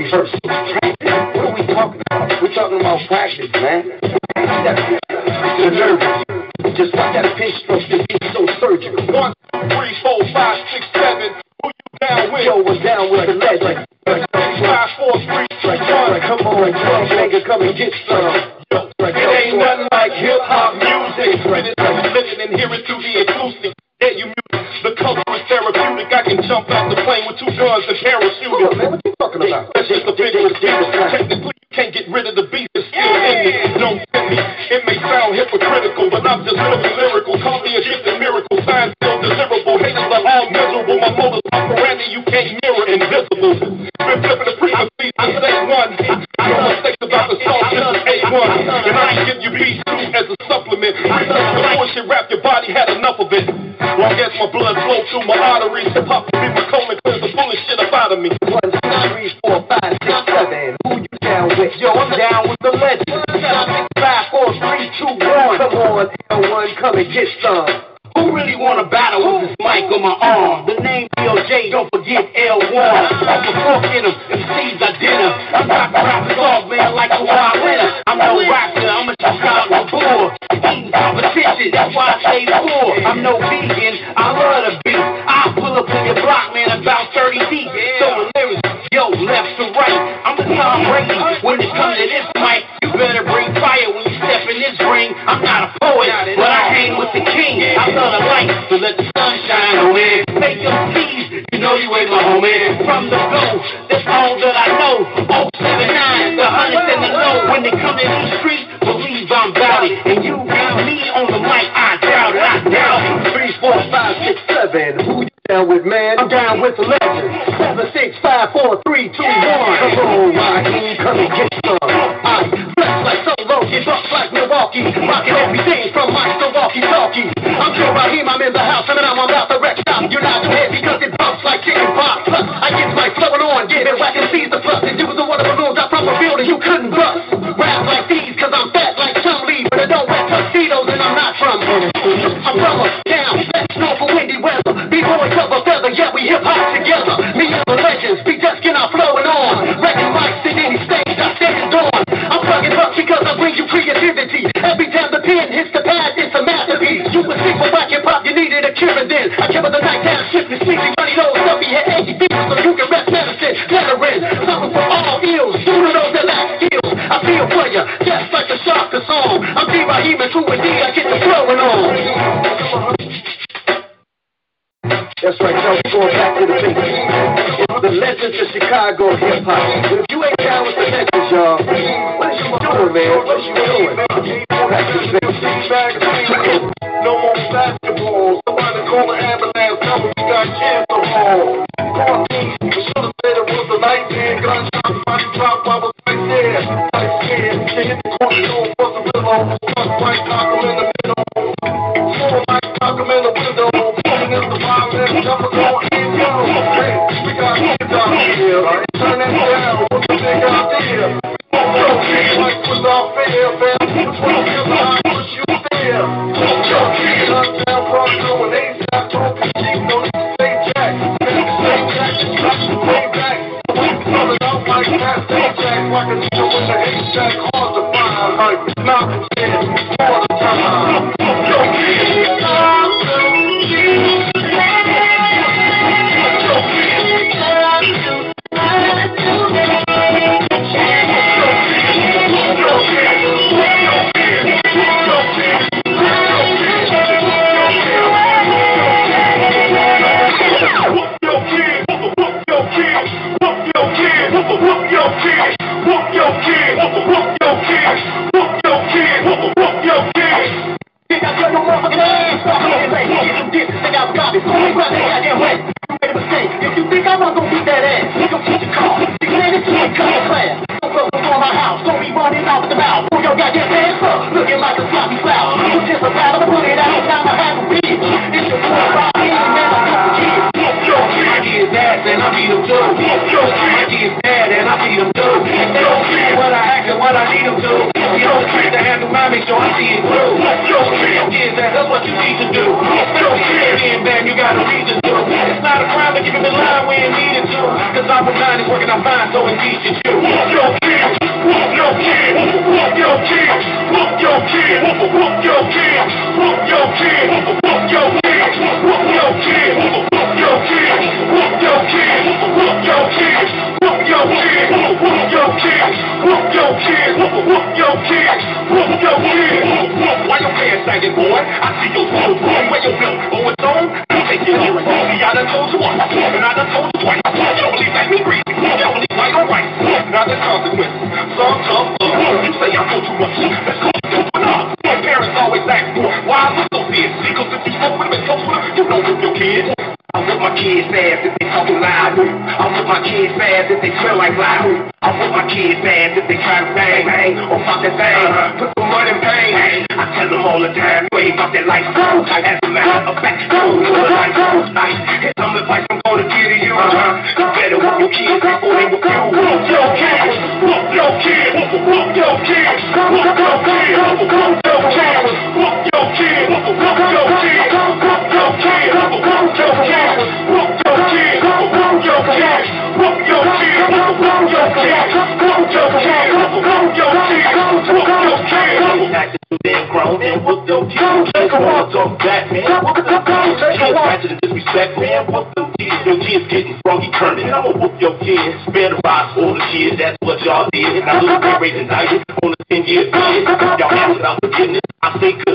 [395.00, 395.47] I say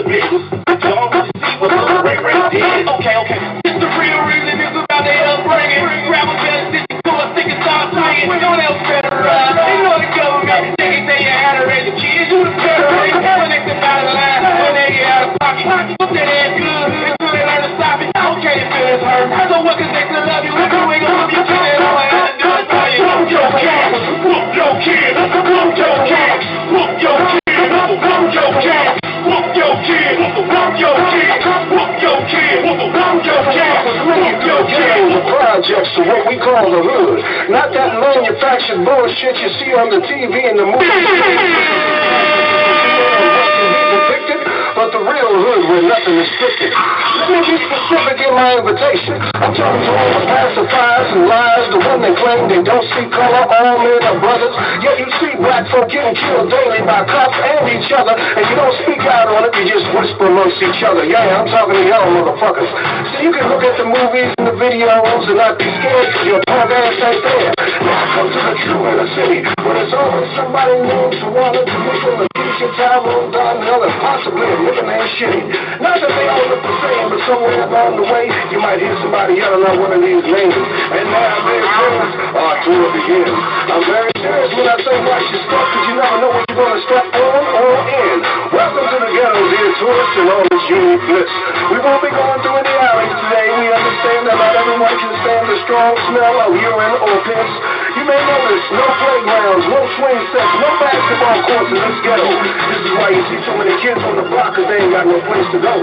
[56.04, 59.56] folk killed daily by cops and each other, and you don't speak out on it,
[59.56, 61.08] you just whisper amongst each other.
[61.08, 62.68] Yeah, I'm talking to y'all motherfuckers.
[62.68, 66.28] So you can look at the movies and the videos and not be scared because
[66.28, 67.52] your punk ass ain't there.
[67.88, 72.68] Now come to the true inner city, where there's always somebody named Tawana, Tamika, Lakeisha,
[72.76, 75.44] Tyrone, Donnell, and possibly a nigga named Shitty.
[75.80, 78.96] Not that they all look the same, but somewhere along the way, you might hear
[79.00, 80.56] somebody yelling out one of these names.
[80.92, 83.40] And now their friends are tour begins.
[83.72, 86.82] I'm very when I say watch your step, because you never know what you're to
[86.88, 88.18] step on or in.
[88.56, 91.32] Welcome to the ghetto, dear tourists, and all this unique bliss.
[91.68, 93.48] We won't be going through any alleys today.
[93.52, 97.52] We understand that not everyone can stand the strong smell of urine or piss.
[98.00, 102.30] You may notice no playgrounds, no swing sets, no basketball courts in this ghetto.
[102.32, 105.04] This is why you see so many kids on the block because they ain't got
[105.04, 105.76] no place to go.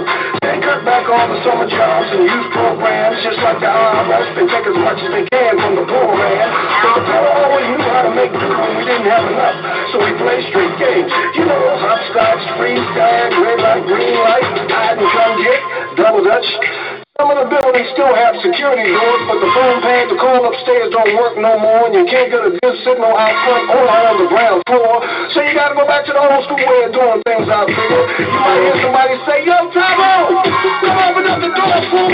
[0.80, 4.32] Cut back all the summer jobs and youth programs just like the IRS.
[4.32, 6.48] They take as much as they can from the poor man.
[6.80, 9.60] But the poor always knew how to make do when we didn't have enough.
[9.92, 11.12] So we play street games.
[11.36, 15.60] You know, hopscotch, freestyle, red light, green light, hide and come get,
[16.00, 16.48] double dutch.
[17.20, 20.88] Some of the buildings still have security doors, but the phone pad, the call upstairs
[20.88, 24.16] don't work no more, and you can't get a good signal out front or on
[24.24, 25.04] the ground floor.
[25.36, 28.24] So you gotta go back to the old school way of doing things out there.
[28.24, 30.69] You might hear somebody say, Yo, come
[31.00, 32.10] open up the door, fool.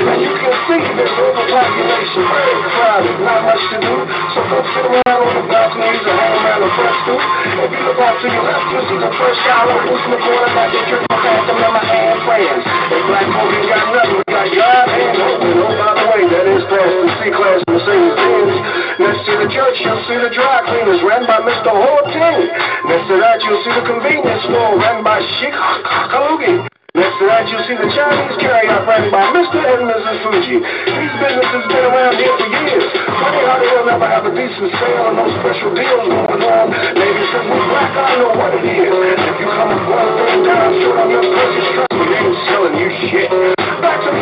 [0.00, 3.94] And you can see there's overpopulation, very crowded, not much to do.
[4.34, 7.20] So folks sit around on the balconies and hang around the front stoop.
[7.20, 10.20] If you look out to your left, you'll see the fresh shower, who's in the
[10.20, 12.64] corner, got your drink, past them, and my hand friends.
[12.64, 15.40] If black folk ain't got nothing, we got God and hope.
[15.60, 18.39] Oh, by the way, that is past the C-Class Mercedes Benz.
[19.00, 21.72] Next to the church, you'll see the dry cleaners ran by Mr.
[21.72, 22.52] Horton.
[22.84, 25.56] Next to that, you'll see the convenience store ran by Sheikh
[26.12, 26.68] Kalugi.
[26.92, 29.56] Next to that, you'll see the Chinese carryout ran by Mr.
[29.56, 30.20] and Mrs.
[30.20, 30.56] Fuji.
[30.60, 32.84] These businesses been around here for years.
[32.92, 36.68] Funny how they'll never have a decent sale and no special deals going on.
[36.92, 38.84] Maybe since we're black, I know what it is.
[38.84, 42.76] If you come and run things down short on your purchase, trust they ain't selling
[42.76, 43.32] you shit.
[43.80, 44.20] Back to the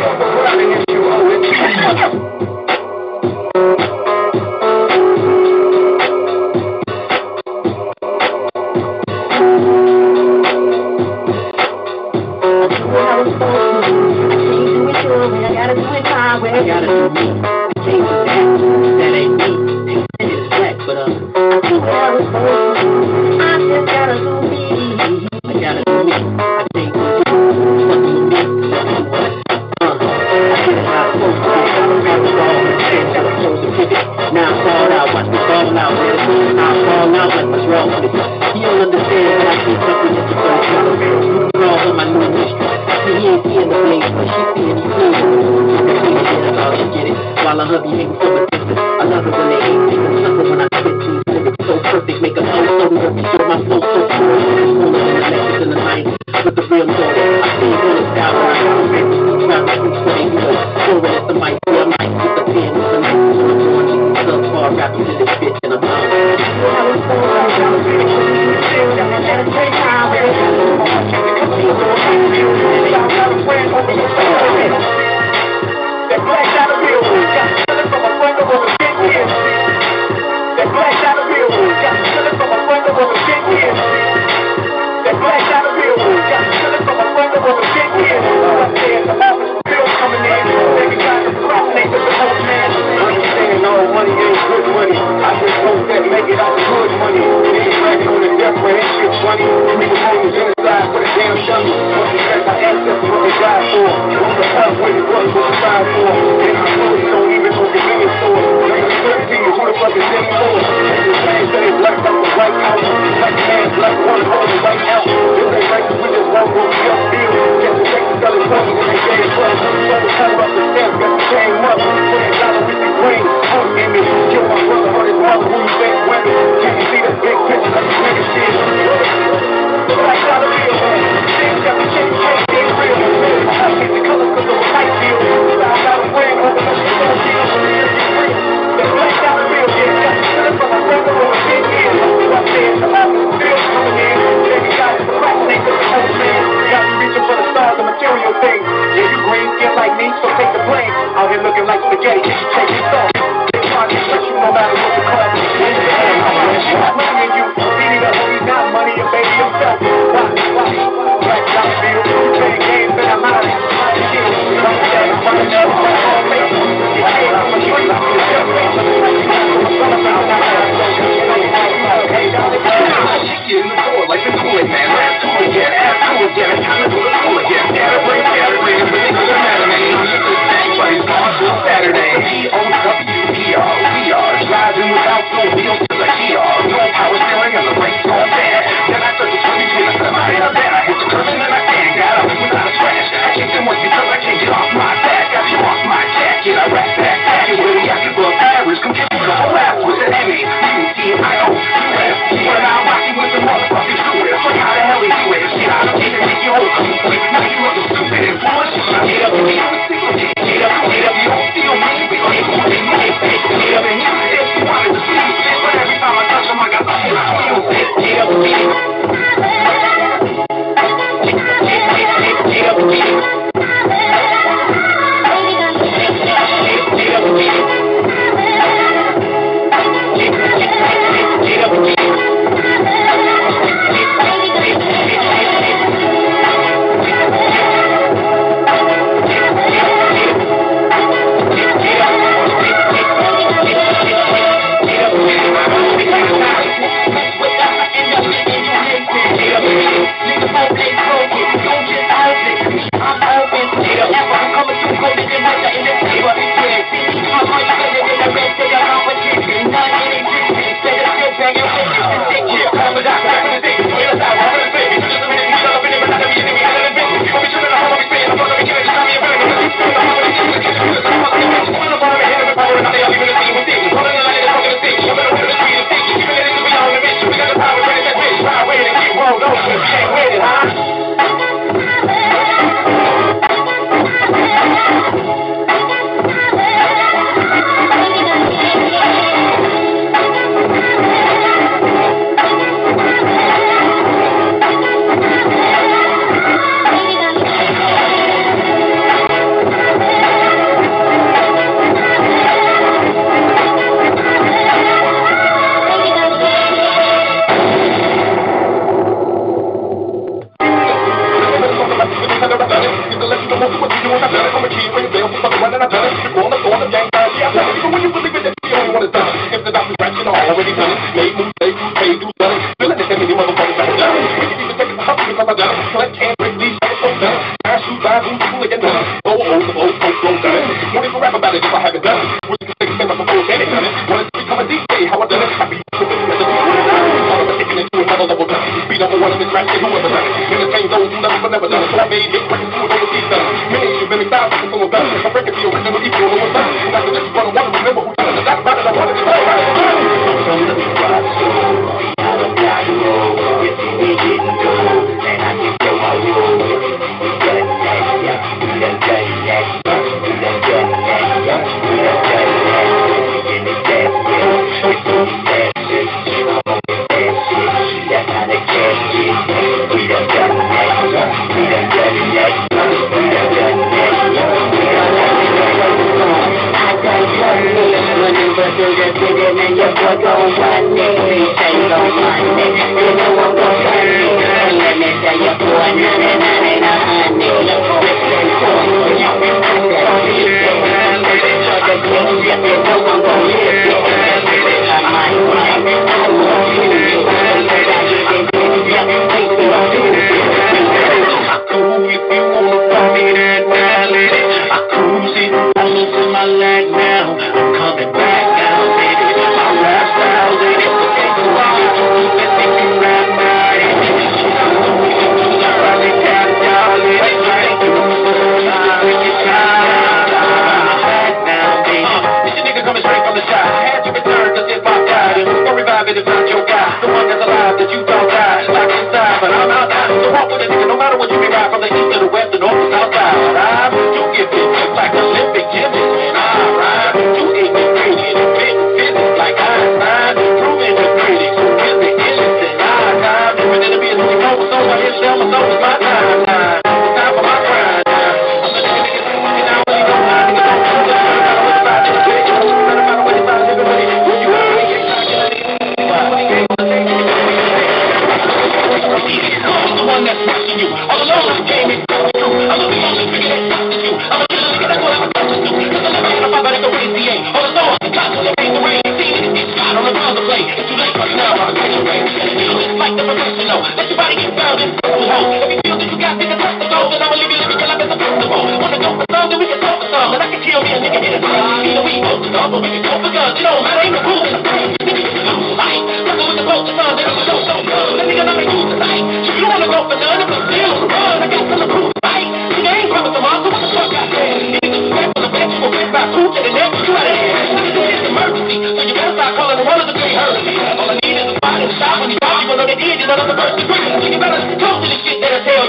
[13.27, 13.41] it
[15.43, 16.51] I gotta do it my way.
[16.51, 17.21] I gotta do me.
[17.89, 18.05] Ain't
[18.97, 19.49] that ain't me.
[20.19, 22.58] It is black, but uh, I was born.
[47.59, 47.91] I love you.
[47.91, 50.23] I love it when they hate me.
[50.23, 52.21] Suffer when I spit these lyrics so perfect.
[52.21, 53.27] Make a flow so perfect.
[53.35, 54.39] Show my flow so pure.
[54.79, 56.05] Pulling in the necklace in the night.
[56.45, 57.19] With the real thought.
[57.19, 59.75] I see when it's when I
[60.07, 60.68] they know.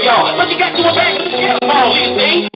[0.03, 0.37] Y'all.
[0.37, 0.93] But you got to a
[1.23, 2.50] the shell, Paul, you see?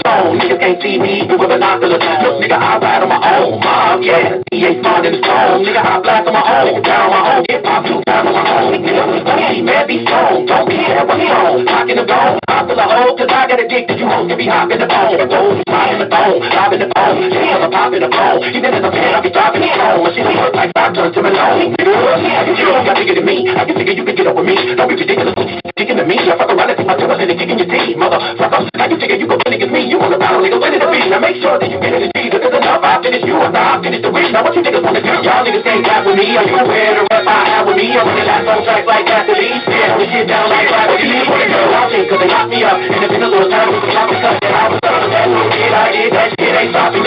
[0.00, 0.36] The.
[0.36, 2.02] Niggas can't see me with binoculars.
[2.02, 3.60] Look, nigga, I ride on my own.
[3.60, 4.42] Mom, yeah.
[4.50, 5.64] DA smart in the stone.
[5.64, 6.82] Nigga, I blast on my own.
[6.82, 7.44] Down my own.
[7.48, 8.82] Get pop two times on my own.
[8.82, 10.46] Nigga, be mad, be strong.
[10.46, 11.64] Don't care what's wrong.
[11.64, 12.38] Rockin' the bone.
[12.48, 13.98] I feel a hole cause I got addicted.
[13.98, 15.16] You hoes can be hopping the bone.
[15.28, 16.40] Gold, slide in the bone.
[16.40, 17.30] Lob in the bone.
[17.30, 18.40] Damn, I'm popping the bone.
[18.48, 20.04] Even as a fan, I be dropping it home.
[20.04, 21.76] My shit don't like five turns to Malone.
[21.78, 23.48] Yeah, you don't got bigger than me.
[23.48, 24.56] I can figure you can get up with me.
[24.76, 25.36] Don't be ridiculous.
[25.76, 26.16] Sticking to me.
[26.16, 26.55] I fuck
[26.86, 27.98] see my tails and they kicking your teeth.
[27.98, 28.70] Motherfucker.
[28.78, 29.90] I can figure you go play against me.
[29.90, 30.62] You the battle, nigga.
[30.62, 31.10] Winning the beat.
[31.10, 32.38] Now make sure that you get it in Jesus.
[32.38, 32.82] Cause enough.
[32.86, 33.34] I finish you.
[33.42, 34.30] After I finish the week.
[34.30, 35.12] Now what you niggas wanna do?
[35.26, 36.38] Y'all niggas can't rap with me.
[36.38, 37.90] Are you aware I have with me?
[37.90, 39.26] I'm running last on tracks like that.
[39.26, 41.10] Yeah, we get down like gravity.
[41.26, 42.78] What a girl watching cause they locked me up.
[42.78, 44.18] And it's been a little time they locked me.
[44.22, 45.74] And I was done little.
[45.74, 46.54] I did that shit.
[46.54, 47.02] Ain't stopping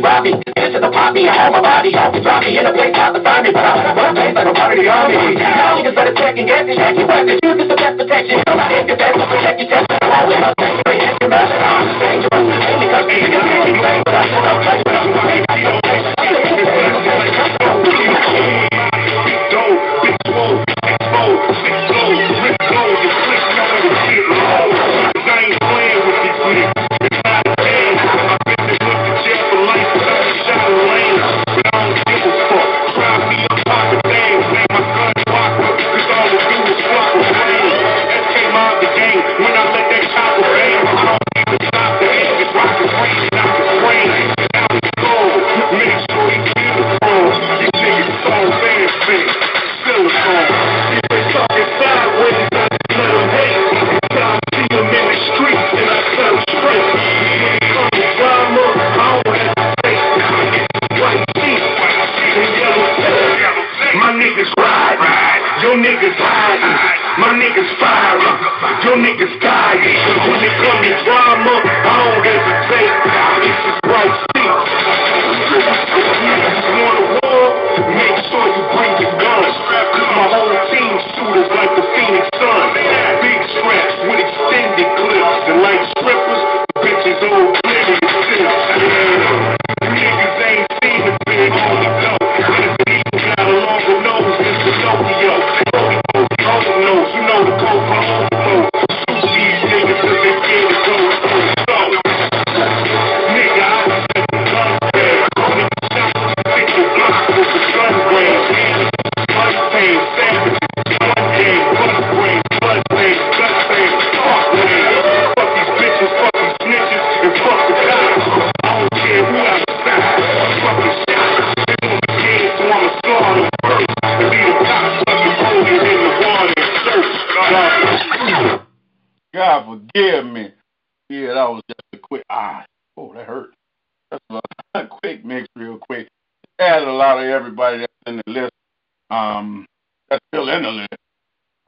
[0.00, 1.92] stopping into the poppy, I have my body.
[1.92, 4.54] Drop me in a place out to find me, but I'm a place like a
[4.56, 5.36] part of the army.
[5.36, 6.66] Now you can better check and get.
[6.66, 8.40] Check your weapon, use it the best protection.
[8.40, 9.86] Your best, protect your chest.
[10.00, 11.92] Always up, take your hands, your mouth, and arms.
[12.00, 14.89] Dangerous, ain't because you can get anything, but I should know,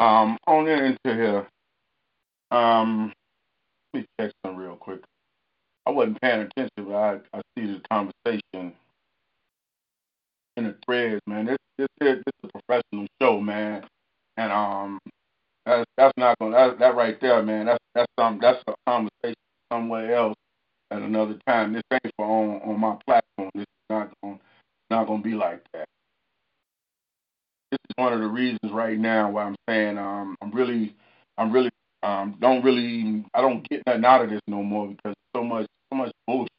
[0.02, 1.48] Um, on into here.
[2.50, 3.12] Um,
[3.94, 5.02] let me check some real quick.
[5.86, 8.74] I wasn't paying attention, but I, I see the conversation
[10.56, 11.46] in the threads, man.
[11.46, 13.84] This this is this is a professional show, man,
[14.38, 15.00] and um,
[15.66, 17.66] that's that's not gonna that, that right there, man.
[17.66, 19.36] That's that's some that's a conversation
[19.72, 20.36] somewhere else
[20.92, 21.74] at another time.
[21.74, 23.50] This ain't for on on my platform.
[23.54, 24.38] This is not gonna
[24.90, 25.86] not gonna be like that.
[27.72, 30.94] This is one of the reasons right now why I'm saying um I'm really
[31.38, 31.70] I'm really
[32.02, 35.66] um don't really I don't get nothing out of this no more because so much
[35.90, 36.50] so much bullshit.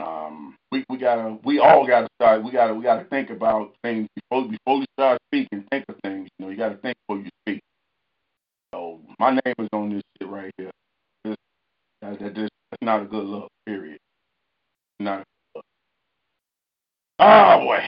[0.00, 4.06] Um we, we gotta we all gotta start we gotta we gotta think about things
[4.16, 6.28] before before we start speaking, think of things.
[6.38, 7.62] You know, you gotta think before you speak.
[8.74, 10.70] So my name is on this shit right here.
[11.24, 11.36] This
[12.02, 13.98] that, that this that's not a good look, period.
[15.00, 15.26] Not a good
[15.56, 15.64] look.
[17.20, 17.86] Oh boy.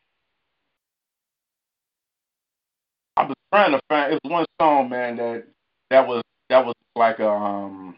[3.17, 5.45] I was trying to find it's one song, man, that
[5.91, 7.97] that was that was like a um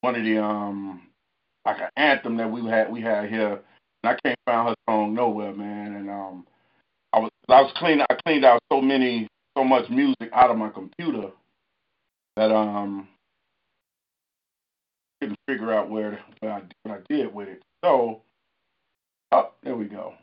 [0.00, 1.02] one of the um
[1.64, 3.60] like an anthem that we had we had here,
[4.02, 5.96] and I can't find her song nowhere, man.
[5.96, 6.46] And um,
[7.12, 10.56] I was I was cleaning I cleaned out so many so much music out of
[10.56, 11.30] my computer
[12.36, 13.08] that um
[15.20, 17.62] couldn't figure out where what I, what I did with it.
[17.84, 18.22] So,
[19.32, 20.14] oh, there we go.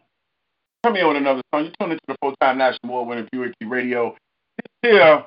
[0.84, 1.66] Come here with another song.
[1.66, 4.16] You tune into the full time national award winning Purity Radio.
[4.82, 5.26] This here,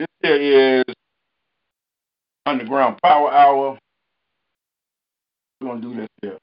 [0.00, 0.94] this here is
[2.44, 3.78] Underground Power Hour.
[5.60, 6.38] We're gonna do this here.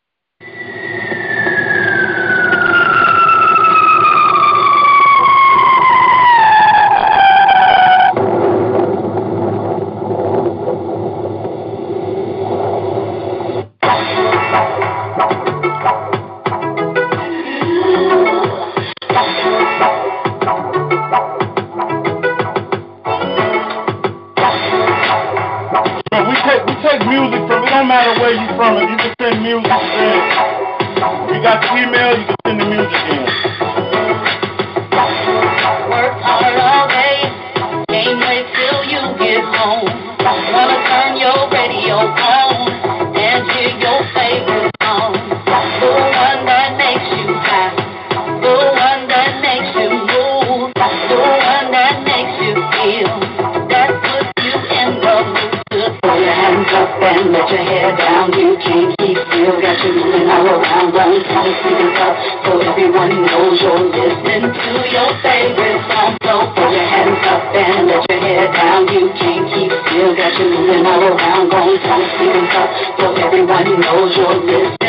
[26.99, 30.19] send music from, it don't matter where you from, if you can send music in.
[31.33, 33.42] You got email, you can send the music in.
[59.83, 59.91] to
[60.47, 62.15] around running from.
[62.47, 66.15] So everyone knows you're listening to your favorite song.
[66.23, 68.87] So put your hands up and let your head down.
[68.87, 72.69] You can't keep still, got you moving all around, going from the secret.
[72.95, 74.82] So everyone knows you're listening.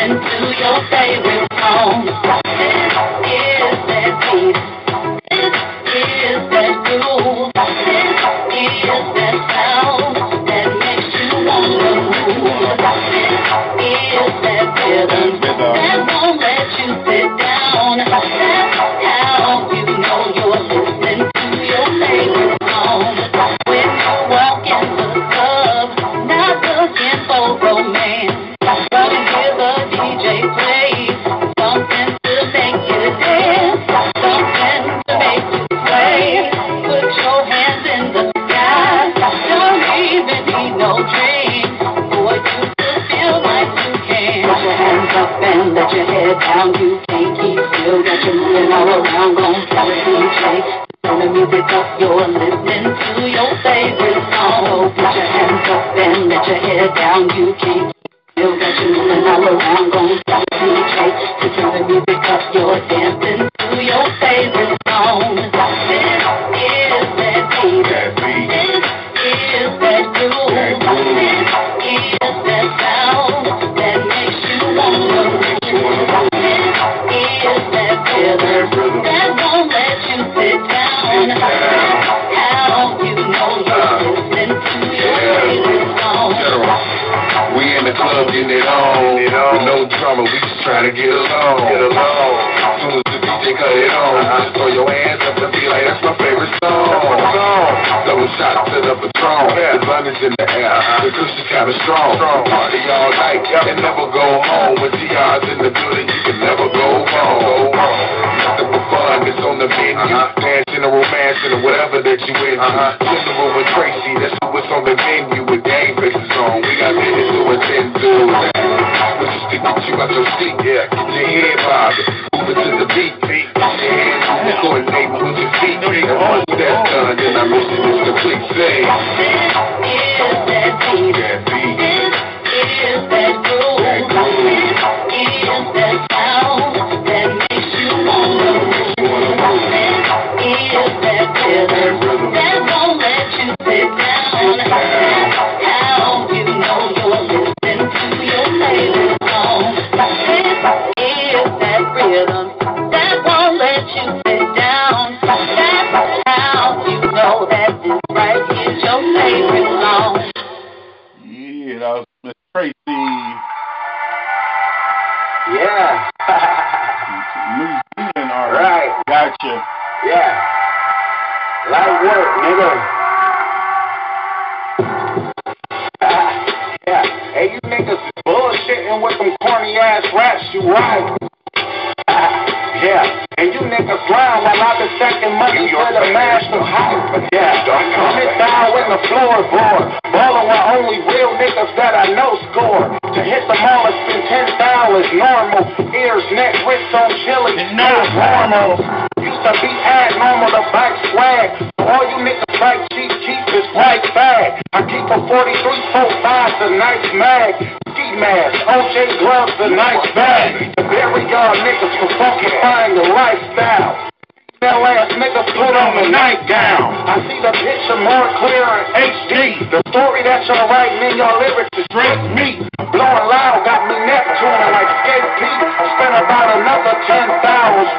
[209.69, 210.77] the nice bag.
[210.77, 214.13] There we are, niggas, for falsifying the lifestyle.
[214.61, 216.89] That ass niggas put on the nightgown.
[217.09, 219.33] I see the picture more clear in HD.
[219.73, 222.49] The story that y'all writing in your lyrics is drink me.
[222.93, 225.59] Blowing loud got me Neptune like skate peak.
[225.97, 227.41] Spent about another 10,000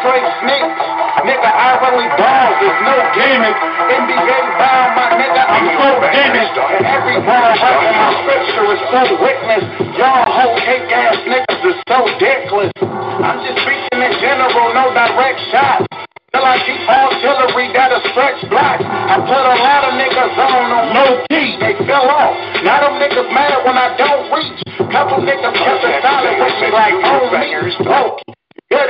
[0.01, 0.83] straight sneaks.
[1.27, 3.59] Nigga, I really balls, there's no gimmick.
[3.91, 6.57] NBA bound, my nigga, I'm so damaged.
[6.57, 9.65] And every word I my scripture is so witness.
[9.99, 12.71] Y'all old cake ass niggas is so dickless.
[12.79, 15.87] I'm just speaking in general, no direct shots.
[16.31, 20.87] Till I keep artillery that'll stretch block, I put a lot of niggas on on
[20.95, 22.37] no key, they fell off.
[22.63, 24.61] Now them niggas mad when I don't reach.
[24.93, 27.75] Couple niggas kept a dollar with me like homies.
[27.91, 28.36] Oh,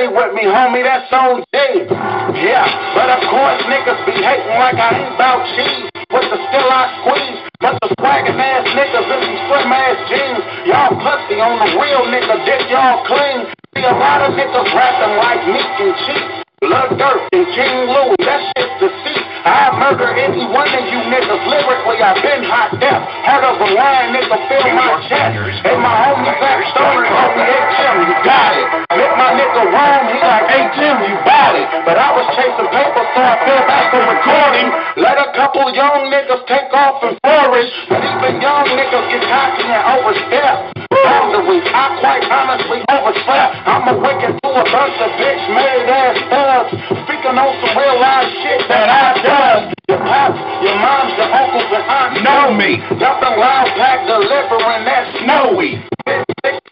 [0.05, 1.89] with me, homie, that's on Dave.
[1.89, 5.89] Yeah, but of course niggas be hating like I ain't bout cheese.
[6.13, 7.41] But the still I squeeze.
[7.57, 10.43] But the swaggin' ass niggas in these slim ass jeans.
[10.69, 13.49] Y'all pussy on the real nigga, dick y'all clean.
[13.73, 16.45] See a lot of niggas rapping like me and cheese.
[16.61, 19.26] Love Dirt and King Louis, that shit's deceit.
[19.45, 21.99] I murder anyone that you niggas lyrically.
[22.01, 23.03] I've been hot death.
[23.25, 25.37] Had up a line, nigga, fill my chest.
[25.67, 28.67] And my homie back story, homie HM, you got it.
[28.97, 31.67] Hit my nigga wrong, he like HM, you got it.
[31.85, 34.67] But I was chasing paper, so I fell back to recording.
[34.97, 37.71] Let a couple young niggas take off and flourish.
[37.89, 41.65] But even young niggas get cocky and overstep boundaries.
[41.71, 43.51] I quite honestly overslept.
[43.67, 46.71] I'm a wicked to a bunch of bitch made ass thugs.
[47.05, 49.61] Speaking on some real life shit that I does.
[49.91, 52.79] Your pops, your moms, your uncles, and aunts know me.
[52.95, 55.83] Dumping loud pack delivering that snowy.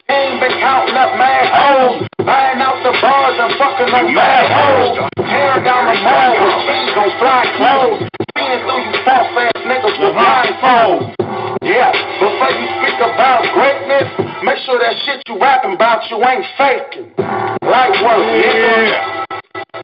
[0.08, 2.08] Ain't been counting up mad hoes.
[2.24, 5.10] Buying out the bars and fucking them mad hoes.
[5.20, 8.00] Tearing down the mall with cheese on fly clothes.
[8.36, 11.16] Seeing through you false ass niggas with blindfolds.
[11.64, 11.92] Yeah,
[12.22, 14.08] before you speak about greatness,
[14.44, 17.12] make sure that shit you rapping about you ain't faking.
[17.66, 19.26] Light work, nigga.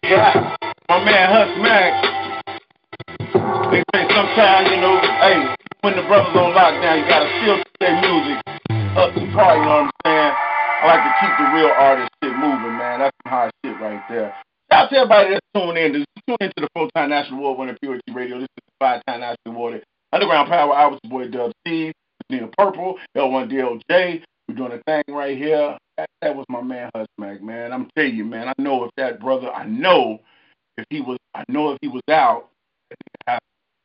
[0.03, 0.55] Yeah.
[0.91, 2.20] My man Huss Mac.
[3.31, 7.79] They say sometimes, you know, hey, when the brothers on lockdown, you gotta still keep
[7.79, 8.43] their music
[8.99, 10.33] up to par, you know what I'm saying?
[10.35, 12.99] I like to keep the real artist shit moving, man.
[12.99, 14.35] That's some hard shit right there.
[14.71, 15.93] Shout out to everybody that's tuning in.
[16.27, 18.39] Just into the full-time national award winner Purity Radio.
[18.39, 20.93] This is the five-time national awarded Underground Power Hour.
[20.93, 21.93] It's your boy Dub C,
[22.29, 24.23] Nina Purple, L1DLJ.
[24.49, 25.77] We're doing a thing right here.
[25.97, 27.71] That, that was my man Husmack, man.
[27.71, 28.49] I'm telling you, man.
[28.49, 30.19] I know if that brother, I know
[30.77, 32.50] if he was, I know if he was out,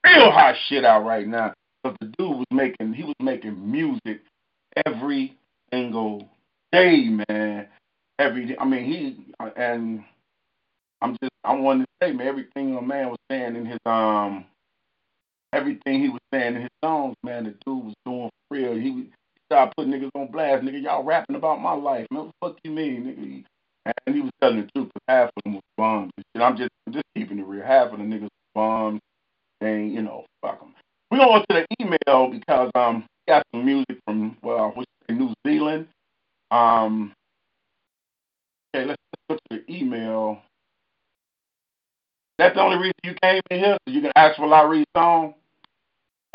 [0.06, 1.52] real hot shit out right now.
[1.82, 4.20] But the dude was making, he was making music
[4.84, 5.36] every
[5.72, 6.28] single
[6.72, 7.68] day, man.
[8.18, 8.56] Every day.
[8.58, 9.16] I mean, he
[9.56, 10.02] and
[11.02, 14.46] I'm just, I wanted to say, man, everything the man was saying in his um,
[15.52, 18.74] everything he was saying in his songs, man, the dude was doing for real.
[18.74, 19.10] He
[19.50, 20.82] started putting niggas on blast, nigga.
[20.82, 22.24] Y'all rapping about my life, man.
[22.24, 23.44] What the fuck you mean,
[23.86, 23.92] nigga?
[24.06, 26.12] And he was telling the truth, because half of them was bums.
[26.34, 27.64] And I'm just, just keeping it real.
[27.64, 28.98] Half of the niggas was.
[29.74, 30.74] You know, fuck them.
[31.10, 35.32] We gonna go to the email because um, got some music from well, what's New
[35.46, 35.86] Zealand.
[36.50, 37.12] Um,
[38.74, 40.38] okay, let's, let's go to the email.
[42.38, 45.34] That's the only reason you came in here, so you can ask for Larry's song.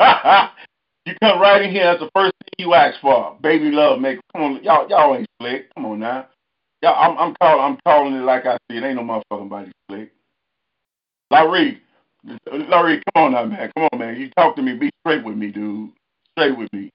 [1.06, 1.84] you come right in here.
[1.84, 3.36] That's the first thing you ask for.
[3.40, 4.18] Baby love, make.
[4.32, 5.72] Come on, y'all, y'all ain't slick.
[5.74, 6.26] Come on now.
[6.82, 8.82] Y'all, I'm, I'm calling, I'm calling it like I see it.
[8.82, 10.12] Ain't no motherfucking body slick.
[11.30, 11.80] Larry,
[12.52, 13.70] Larry, come on now, man.
[13.76, 14.20] Come on, man.
[14.20, 14.74] You talk to me.
[14.76, 15.90] Be straight with me, dude.
[16.38, 16.90] Straight with me.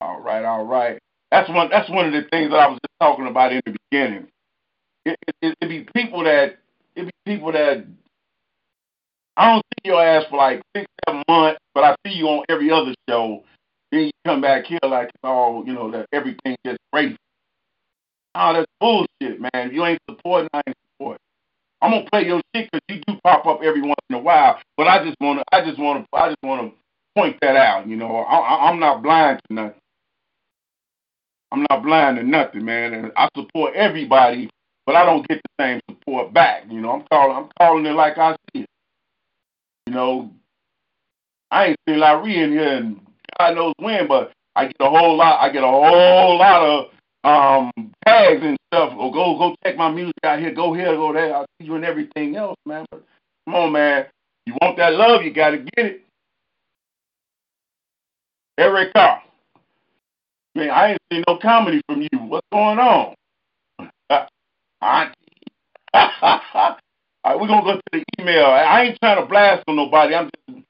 [0.00, 0.98] All right, all right.
[1.32, 1.70] That's one.
[1.70, 4.28] That's one of the things that I was just talking about in the beginning.
[5.06, 6.58] It, it, it be people that
[6.96, 7.86] It'd be people that
[9.36, 12.44] I don't see your ass for like six, seven months, but I see you on
[12.50, 13.44] every other show.
[13.92, 17.16] Then you come back here like it's all you know that everything just great.
[18.34, 19.50] Oh, that's bullshit, man.
[19.68, 20.76] If you ain't supporting, I ain't.
[21.80, 24.58] I'm gonna play your shit because you do pop up every once in a while.
[24.76, 26.72] But I just wanna, I just wanna, I just wanna
[27.16, 27.86] point that out.
[27.86, 29.80] You know, I, I'm not blind to nothing.
[31.52, 32.94] I'm not blind to nothing, man.
[32.94, 34.50] And I support everybody,
[34.86, 36.64] but I don't get the same support back.
[36.68, 38.68] You know, I'm calling, I'm calling it like I see it.
[39.86, 40.30] You know,
[41.50, 43.00] I ain't seen Larry in here and
[43.38, 45.40] God knows when, but I get a whole lot.
[45.40, 46.86] I get a whole lot of
[47.24, 47.70] um
[48.06, 48.92] tags and stuff.
[48.96, 50.52] Or go go check my music out here.
[50.54, 51.34] Go here, go there.
[51.34, 52.86] I'll see you and everything else, man.
[52.90, 53.04] But
[53.46, 54.06] come on, man.
[54.46, 55.22] You want that love?
[55.22, 56.02] You got to get it.
[58.58, 59.22] Erica.
[60.54, 62.18] Man, I ain't seen no comedy from you.
[62.18, 63.14] What's going on?
[64.82, 65.14] Auntie.
[65.94, 68.46] We're gonna go to the email.
[68.46, 70.14] I ain't trying to blast on nobody.
[70.14, 70.64] I'm just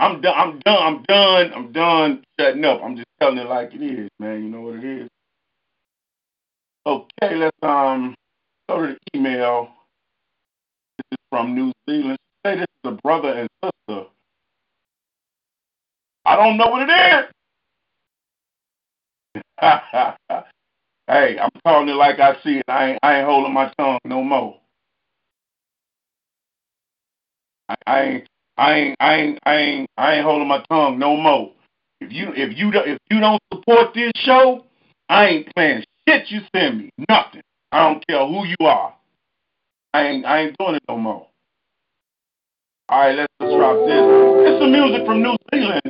[0.00, 2.80] I'm done I'm done I'm done I'm done shutting up.
[2.82, 4.42] I'm just telling it like it is, man.
[4.42, 5.08] You know what it is.
[6.88, 8.14] Okay, let's um
[8.66, 9.68] go to the email.
[10.96, 12.16] This is from New Zealand.
[12.46, 14.06] Say this is a brother and sister.
[16.24, 17.30] I don't know what it
[19.34, 19.42] is.
[21.08, 22.64] hey, I'm calling it like I see it.
[22.68, 24.58] I ain't, I ain't holding my tongue no more.
[27.68, 31.18] I, I ain't, I ain't, I ain't, I ain't, I ain't holding my tongue no
[31.18, 31.52] more.
[32.00, 34.64] If you, if you, if you don't support this show,
[35.10, 36.90] I ain't playing shit you send me.
[37.08, 37.42] Nothing.
[37.70, 38.94] I don't care who you are.
[39.92, 41.26] I ain't, I ain't doing it no more.
[42.88, 44.04] All right, let's just drop this.
[44.48, 45.82] It's some music from New Zealand.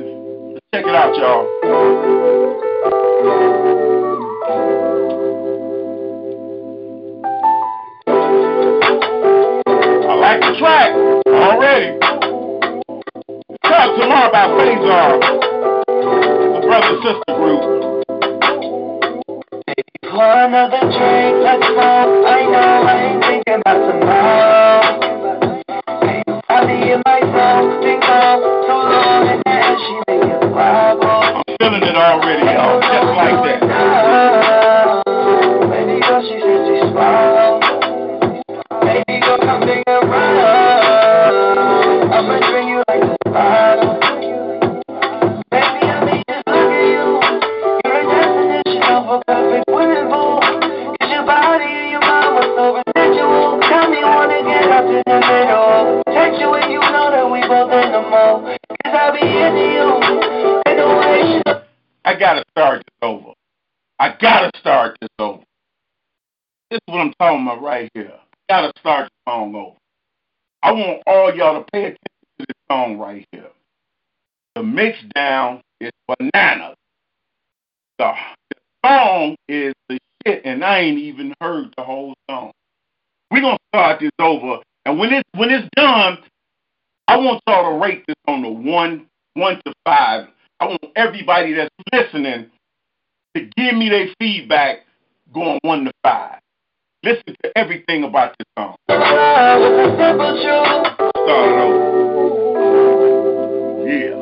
[0.73, 1.47] Check it out, y'all.
[10.03, 10.91] I like the track
[11.27, 11.99] already.
[13.63, 15.19] Talk tomorrow about Phasar,
[16.53, 18.18] the brother sister group
[20.21, 22.25] another drink, let's go.
[22.27, 24.83] I know I ain't thinking about tomorrow.
[26.49, 31.07] I'll be in my zone, think of too long, and then she making a problem.
[31.07, 33.68] I'm feeling it already, y'all, just like that.
[67.19, 68.13] Thelma right here.
[68.49, 69.75] Gotta start the song over.
[70.63, 71.97] I want all y'all to pay attention
[72.39, 73.49] to this song right here.
[74.55, 76.75] The mix down is bananas.
[77.97, 78.13] The,
[78.49, 82.51] the song is the shit, and I ain't even heard the whole song.
[83.31, 86.17] We're gonna start this over, and when it's when it's done,
[87.07, 89.05] I want y'all to rate this on the one
[89.35, 90.27] one to five.
[90.59, 92.49] I want everybody that's listening
[93.35, 94.79] to give me their feedback
[95.33, 96.39] going one to five.
[97.01, 98.75] Listen to everything about this song.
[98.89, 99.61] Start
[101.61, 101.89] over.
[103.87, 104.18] Yeah.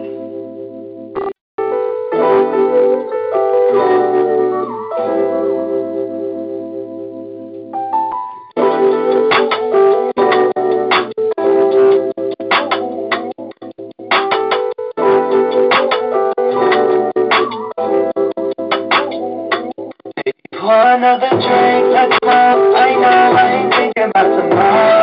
[20.67, 24.96] One other drink, let's I know I ain't thinking about tomorrow.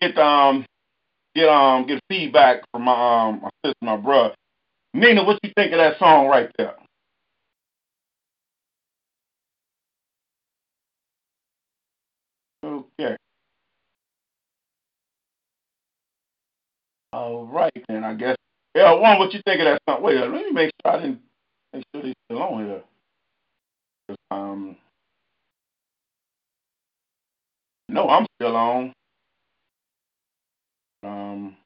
[0.00, 0.66] get um
[1.34, 4.34] get um get feedback from my um my sister, my brother.
[4.94, 6.74] Nina, what you think of that song right there?
[12.64, 13.16] Okay.
[17.12, 18.36] All right then, I guess.
[18.74, 20.02] Yeah, one, what you think of that song?
[20.02, 21.20] Wait, let me make sure I didn't
[21.74, 22.82] make sure he's still on here.
[24.30, 24.76] Um,
[27.88, 28.92] no, I'm still on.
[31.04, 31.56] Um,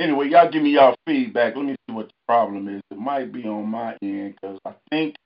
[0.00, 1.56] anyway, y'all give me y'all feedback.
[1.56, 2.82] Let me see what the problem is.
[2.90, 5.16] It might be on my end because I think,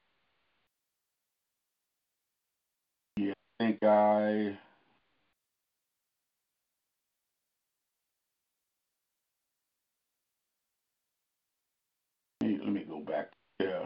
[3.19, 4.59] yeah, I think I.
[12.43, 13.83] Let me, go back there.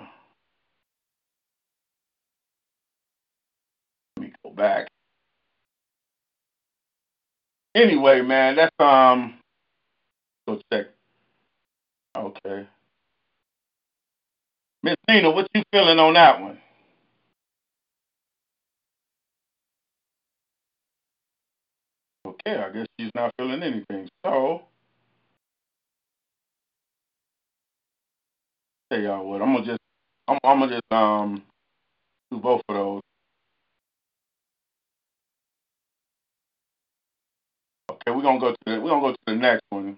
[4.17, 4.89] Let me go back.
[7.77, 9.37] Anyway, man, that's um.
[10.49, 10.87] Go check.
[12.17, 12.67] Okay.
[14.83, 16.59] Miss Nina, what you feeling on that one?
[22.27, 24.09] Okay, I guess she's not feeling anything.
[24.27, 24.63] So,
[28.93, 29.81] tell y'all what, I'm gonna just,
[30.29, 31.45] I'm, I'm gonna just um
[32.31, 33.03] do both of those.
[38.09, 39.97] Okay, we're gonna go to the, we're gonna go to the next one.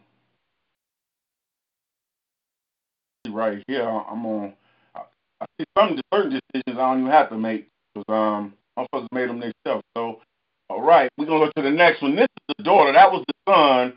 [3.28, 4.54] Right here, I'm on.
[4.94, 5.00] I,
[5.42, 9.08] I see some certain decisions I don't even have to make because um I'm supposed
[9.10, 9.82] to make them myself.
[9.96, 10.20] So,
[10.70, 12.16] all right, we're gonna go to the next one.
[12.16, 12.92] This is the daughter.
[12.92, 13.94] That was the son.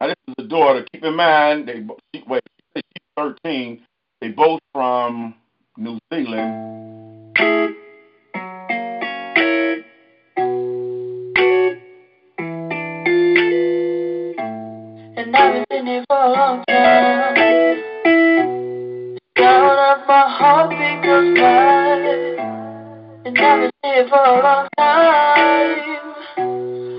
[0.00, 0.86] Now this is the daughter.
[0.92, 2.42] Keep in mind, they she, wait,
[2.76, 2.82] she's
[3.16, 3.82] 13.
[4.20, 5.34] They both from
[5.76, 6.97] New Zealand.
[15.80, 17.34] Long time.
[18.04, 21.98] The sound of my heartbeat goes by.
[23.24, 25.78] And I've been here for a long time.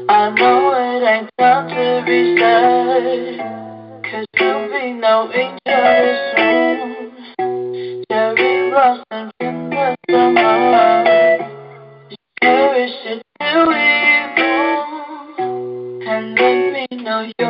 [0.07, 3.39] I know it ain't time to be sad.
[4.09, 8.05] Cause you'll be no angel soon.
[8.09, 11.03] Cherry blossoms in the summer.
[12.41, 13.85] Cherish it till we
[14.37, 14.87] bloom.
[16.07, 17.48] And let me know your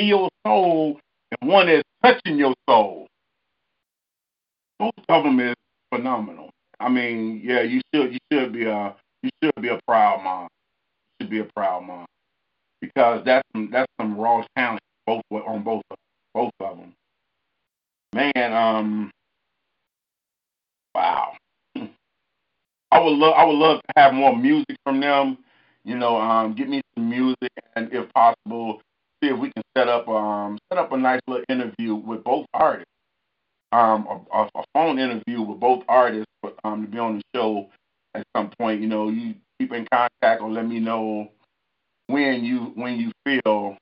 [0.00, 0.98] neo soul,
[1.40, 3.06] and one is touching your soul.
[4.78, 5.54] Both of them is
[5.94, 6.50] phenomenal.
[6.78, 10.48] I mean, yeah, you should you should be a you should be a proud mom.
[11.18, 12.06] You should be a proud mom
[12.80, 15.96] because that's some that's some raw talent both on both of
[16.34, 16.94] both of them.
[18.14, 19.10] Man, um,
[20.94, 21.32] wow.
[22.92, 25.38] I would love I would love to have more music from them.
[25.84, 28.82] You know, um, get me some music, and if possible,
[29.22, 32.46] see if we can set up um set up a nice little interview with both
[32.54, 32.86] artists.
[33.72, 36.26] Um, a, a phone interview with both artists
[36.64, 37.68] um to be on the show
[38.14, 38.80] at some point.
[38.80, 41.30] You know, you keep in contact or let me know
[42.08, 43.76] when you when you feel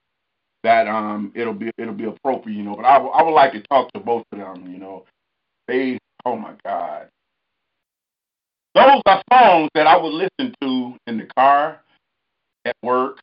[0.64, 2.56] that um it'll be it'll be appropriate.
[2.56, 4.70] You know, but I, w- I would like to talk to both of them.
[4.72, 5.04] You know,
[5.66, 7.08] they oh my god.
[8.74, 11.80] Those are songs that I would listen to in the car,
[12.64, 13.18] at work.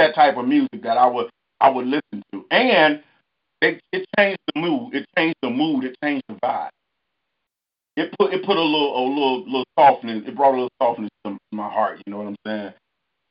[0.00, 1.28] That type of music that I would
[1.60, 3.02] I would listen to, and
[3.62, 4.94] it it changed the mood.
[4.94, 5.84] It changed the mood.
[5.84, 6.70] It changed the vibe.
[7.96, 10.22] It put it put a little a little little softness.
[10.26, 12.00] It brought a little softness to my heart.
[12.06, 12.72] You know what I'm saying?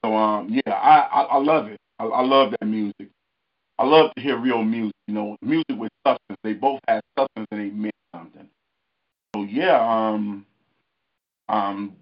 [0.06, 1.80] So um yeah, I I, I love it.
[2.00, 3.10] I, I love that music.
[3.80, 4.94] I love to hear real music.
[5.08, 6.40] You know, music with substance.
[6.44, 8.50] They both had substance and they meant something.
[9.36, 10.46] So yeah, um
[11.50, 11.96] um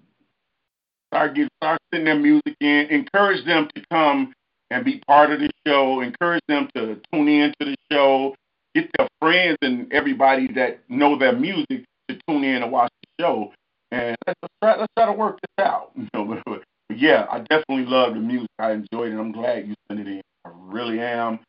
[1.14, 2.88] start get start sending their music in.
[2.90, 4.34] Encourage them to come
[4.70, 6.02] and be part of the show.
[6.02, 8.36] Encourage them to tune in to the show.
[8.76, 13.24] Get their friends and everybody that know their music to tune in and watch the
[13.24, 13.54] show.
[13.92, 15.92] And let's try let's try to work this out.
[16.90, 18.48] But, yeah, I definitely love the music.
[18.60, 19.20] I enjoyed it.
[19.20, 20.22] I'm glad you sent it in.
[20.46, 21.40] I really am.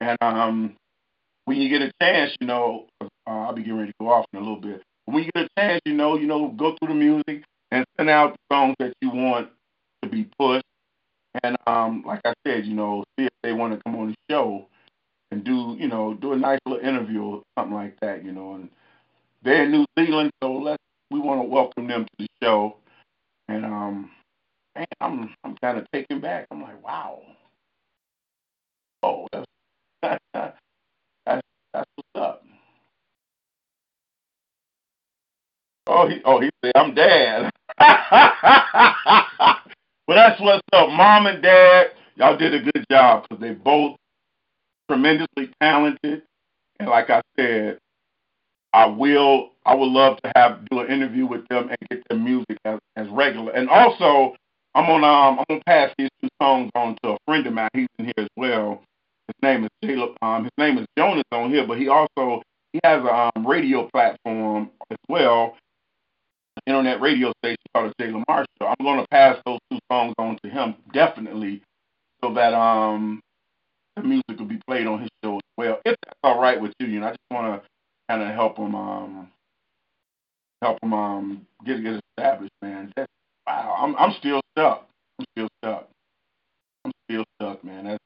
[0.00, 0.74] And um,
[1.44, 4.24] when you get a chance, you know, uh, I'll be getting ready to go off
[4.32, 4.82] in a little bit.
[5.04, 8.08] When you get a chance, you know, you know, go through the music and send
[8.08, 9.50] out the songs that you want
[10.02, 10.64] to be pushed.
[11.44, 14.16] And um, like I said, you know, see if they want to come on the
[14.30, 14.68] show
[15.32, 18.54] and do, you know, do a nice little interview or something like that, you know.
[18.54, 18.70] And
[19.42, 22.76] they're in New Zealand, so let's we want to welcome them to the show.
[23.48, 24.10] And um,
[24.76, 26.46] man, I'm I'm kind of taken back.
[26.50, 27.22] I'm like, wow.
[29.02, 29.46] Oh, that's
[30.34, 30.56] that's
[31.26, 32.44] that's what's up.
[35.88, 37.50] Oh, he oh he said I'm dad.
[40.20, 41.92] that's what's up, mom and dad.
[42.16, 43.96] Y'all did a good job because they both
[44.86, 46.22] tremendously talented,
[46.78, 47.78] and like I said,
[48.74, 52.18] I will I would love to have do an interview with them and get their
[52.18, 53.52] music as as regular.
[53.52, 54.36] And also,
[54.74, 57.70] I'm on um I'm gonna pass these two songs on to a friend of mine.
[57.72, 58.82] He's in here as well.
[59.26, 60.16] His name is Caleb.
[60.20, 62.42] Um, his name is Jonas on here, but he also
[62.74, 65.56] he has a um, radio platform as well,
[66.66, 68.66] internet radio station called the Jay Lamar Show.
[68.66, 71.62] I'm going to pass those two songs on to him definitely,
[72.22, 73.20] so that um
[73.96, 75.80] the music will be played on his show as well.
[75.84, 77.68] If that's all right with you, you know, I just want to
[78.08, 79.28] kind of help him um
[80.62, 82.92] help him um get get established, man.
[82.96, 83.10] That's,
[83.46, 84.88] wow, I'm I'm still stuck.
[85.18, 85.88] I'm still stuck.
[86.84, 87.84] I'm still stuck, man.
[87.84, 88.04] That's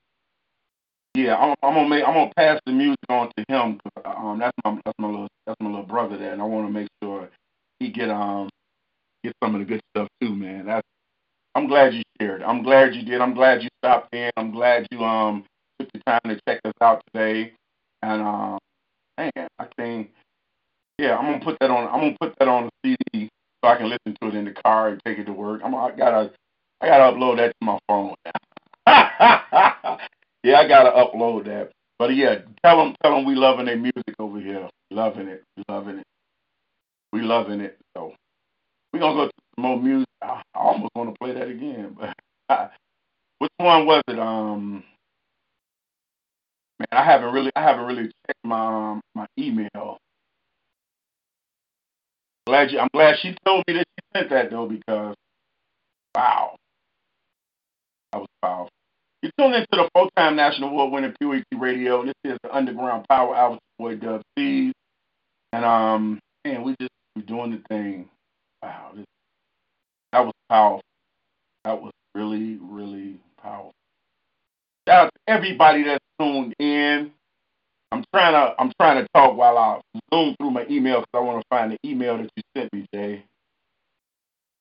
[1.15, 3.79] yeah, I'm, I'm gonna make I'm gonna pass the music on to him.
[4.05, 6.73] Um, that's my that's my little that's my little brother there, and I want to
[6.73, 7.29] make sure
[7.81, 8.49] he get um
[9.23, 10.67] get some of the good stuff too, man.
[10.67, 10.87] That's
[11.55, 12.43] I'm glad you shared.
[12.43, 13.21] I'm glad you did.
[13.21, 14.31] I'm glad you stopped in.
[14.37, 15.45] I'm glad you um
[15.79, 17.53] took the time to check us out today.
[18.03, 18.59] And um,
[19.19, 20.11] man, I think
[20.99, 21.89] yeah, I'm gonna put that on.
[21.89, 23.29] I'm gonna put that on the CD
[23.65, 25.61] so I can listen to it in the car and take it to work.
[25.65, 26.33] I'm I gotta
[26.81, 28.15] I gotta upload that to my phone.
[28.87, 31.73] yeah, I gotta upload that.
[31.99, 34.69] But yeah, tell them tell them we loving their music over here.
[34.91, 36.07] Loving it, loving it,
[37.15, 37.79] we loving it.
[37.97, 38.13] So
[38.93, 40.09] we're gonna go to some more music.
[40.21, 42.13] I almost want to play that again, but
[43.39, 44.19] which one was it?
[44.19, 44.83] Um,
[46.81, 49.99] man, I haven't really I haven't really checked my um, my email.
[52.49, 55.15] Glad you, I'm glad she told me that she sent that though because
[56.17, 56.57] wow,
[58.13, 58.71] that was powerful.
[59.23, 63.59] You tune into the full-time national award-winning PWT Radio, this is the Underground Power Hour.
[63.79, 64.73] Boy Dub C's,
[65.53, 68.09] and um, man, we just we doing the thing.
[68.63, 69.05] Wow, this,
[70.13, 70.83] that was powerful.
[71.65, 73.73] That was really, really powerful.
[74.89, 77.11] Shout out to everybody that's tuned in.
[77.93, 79.81] I'm trying to I'm trying to talk while I
[80.13, 82.87] zoom through my email because I want to find the email that you sent me,
[82.93, 83.25] Jay.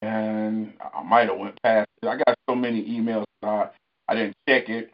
[0.02, 2.08] And I might have went past it.
[2.08, 3.70] I got so many emails that I
[4.08, 4.92] I didn't check it.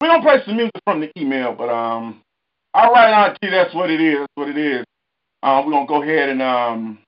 [0.00, 2.22] We're gonna play some music from the email, but um,
[2.78, 4.18] All right, Auntie, that's what it is.
[4.20, 4.86] That's what it is.
[5.42, 6.98] Um, we're gonna go ahead and um,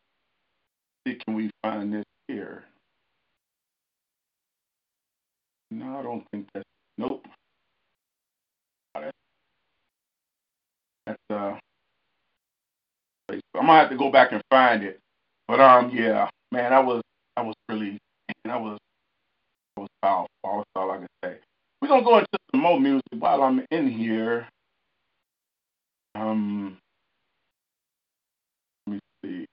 [1.06, 2.64] see can we find this here.
[5.70, 6.64] No, I don't think that's
[6.98, 7.24] nope.
[11.06, 11.54] That's uh
[13.56, 15.00] I'm gonna have to go back and find it.
[15.48, 17.02] But um yeah, man, I was
[17.36, 17.98] I was really
[18.46, 18.78] I was
[19.76, 20.28] I was powerful.
[20.44, 21.36] That's all I can say.
[21.82, 24.48] We're gonna go into some more music while I'm in here.
[26.14, 26.78] Um
[28.86, 29.46] let me see.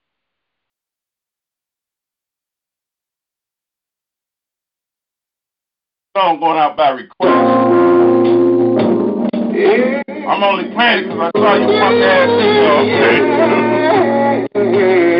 [6.17, 7.37] Song going out by request.
[10.27, 12.55] I'm only playing because I saw you punk ass in
[14.53, 15.16] Thank you.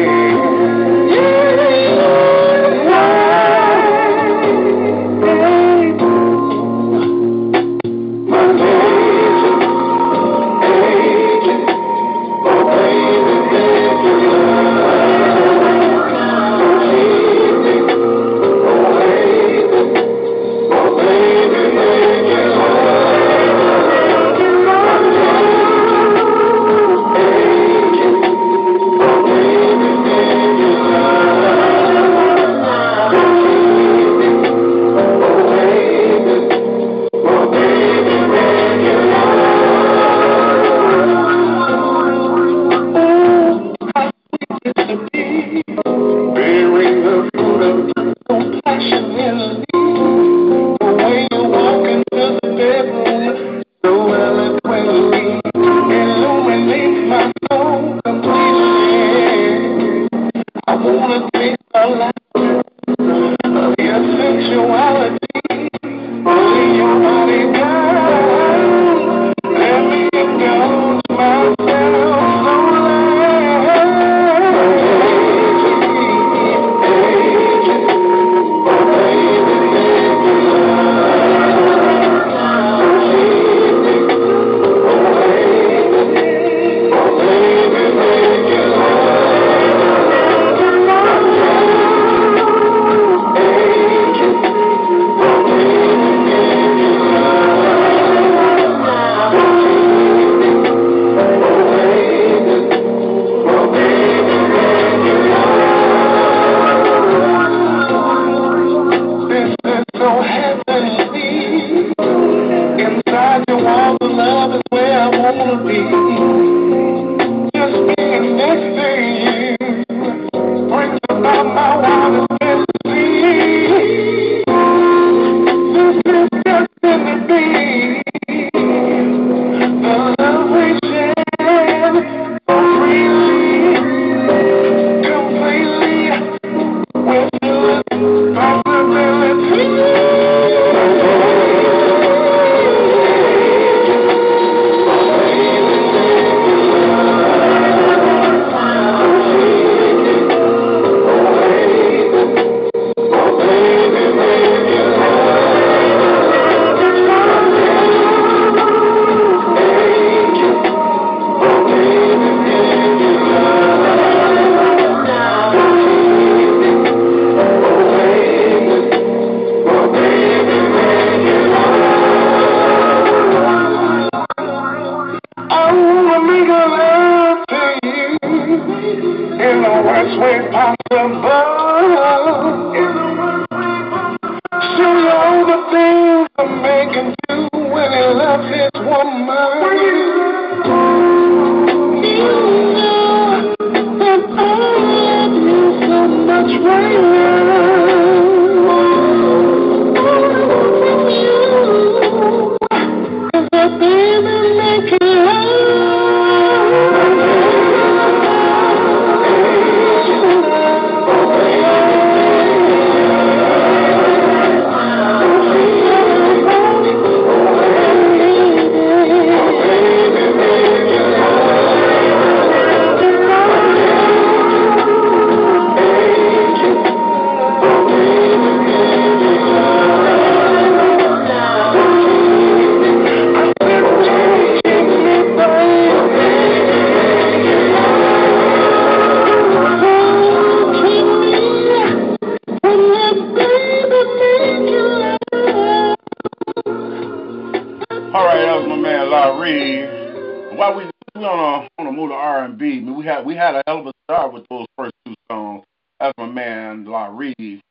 [254.37, 255.63] With those first two songs.
[255.99, 257.61] That's my man La Reed.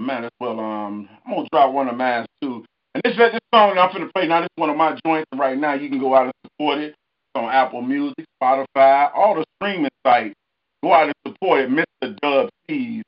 [0.00, 0.60] Man, as well.
[0.60, 2.64] Um, I'm gonna drop one of mine too.
[2.94, 4.40] And this this song I'm gonna play now.
[4.40, 5.74] This is one of my joints right now.
[5.74, 6.90] You can go out and support it.
[6.90, 6.96] It's
[7.34, 10.34] on Apple Music, Spotify, all the streaming sites.
[10.82, 12.16] Go out and support it, Mr.
[12.22, 13.02] Dub C's.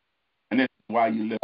[0.50, 1.38] And this is why you live.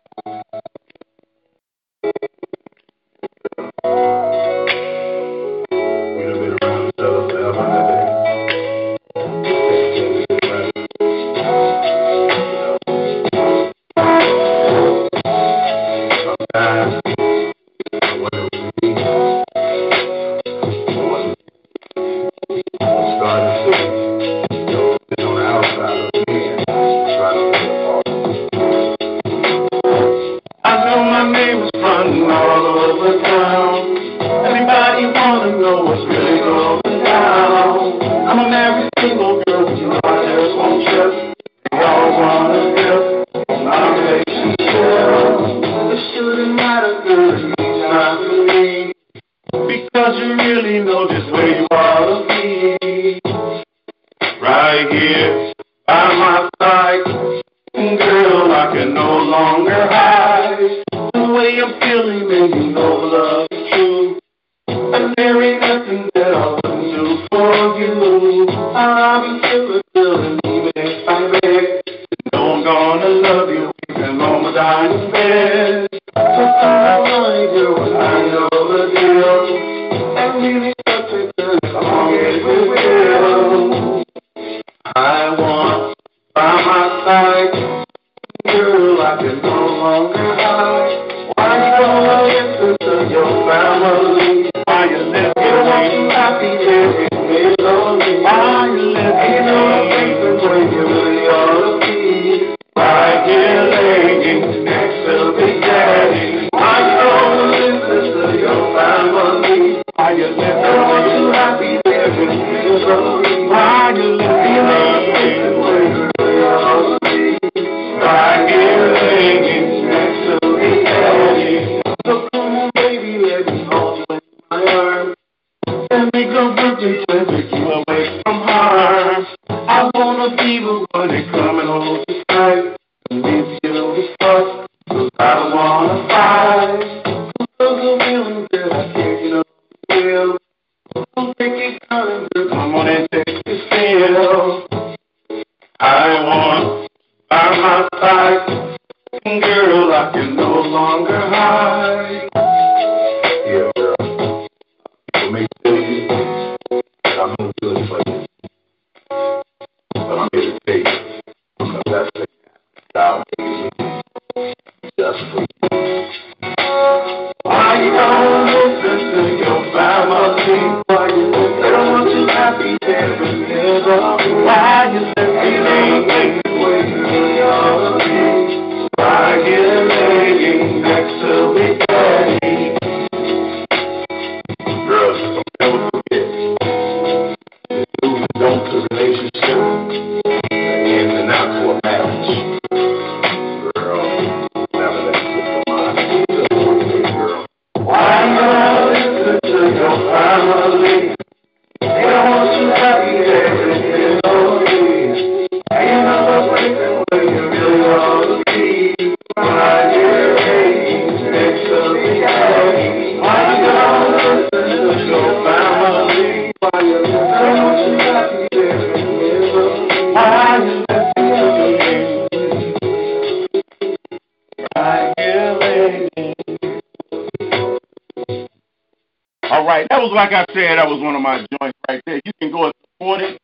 [230.17, 232.21] Like I said, that was one of my joints right there.
[232.25, 233.39] You can go and support it.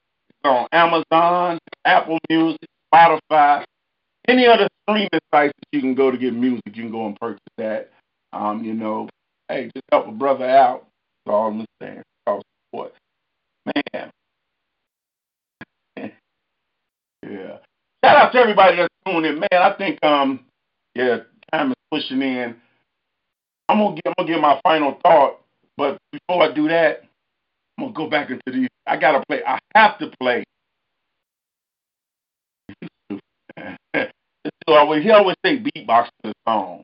[0.44, 2.59] On Amazon, Apple Music,
[2.93, 3.62] Spotify,
[4.27, 6.65] any other streaming sites that you can go to get music.
[6.66, 7.90] You can go and purchase that.
[8.32, 9.09] Um, you know,
[9.49, 10.89] hey, just help a brother out.
[11.24, 12.03] That's all I'm saying.
[12.27, 12.43] All
[12.73, 12.93] support,
[13.66, 14.11] man.
[17.23, 17.59] yeah.
[18.05, 19.49] Shout out to everybody that's tuning in, man.
[19.53, 20.40] I think um,
[20.97, 21.19] yeah,
[21.53, 22.57] time is pushing in.
[23.69, 25.41] I'm gonna get, I'm gonna get my final thought,
[25.77, 27.03] but before I do that,
[27.78, 28.69] I'm gonna go back into these.
[28.86, 29.43] I gotta play.
[29.47, 30.44] I have to play.
[33.97, 36.82] so I he always say beatbox to the song.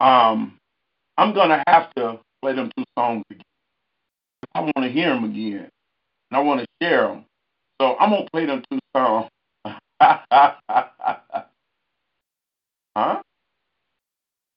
[0.00, 0.58] Um,
[1.18, 3.42] I'm gonna have to play them two songs again.
[4.54, 5.68] I want to hear them again.
[6.30, 7.24] and I want to share them.
[7.80, 9.28] So I'm gonna play them two songs.
[10.00, 10.52] huh?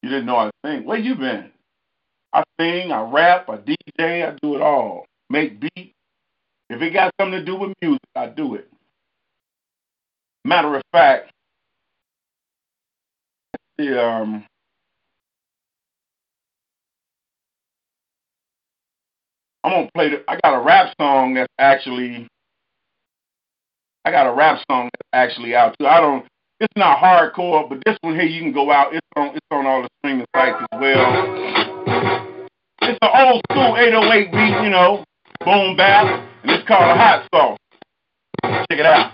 [0.03, 0.87] You didn't know I think.
[0.87, 1.51] Where you been?
[2.59, 5.05] I sing, I rap, I DJ, I do it all.
[5.29, 5.93] Make beats.
[6.69, 8.69] If it got something to do with music, I do it.
[10.45, 11.31] Matter of fact,
[13.77, 14.45] the um
[19.63, 22.27] I'm gonna play the I got a rap song that's actually
[24.05, 25.87] I got a rap song that's actually out too.
[25.87, 26.25] I don't
[26.59, 28.93] it's not hardcore, but this one here you can go out.
[28.93, 31.58] It's on it's on all the streaming sites as well.
[32.89, 35.05] It's an old school 808 beat, you know,
[35.45, 36.09] boom bap,
[36.41, 37.61] and it's called a hot sauce.
[38.65, 39.13] Check it out.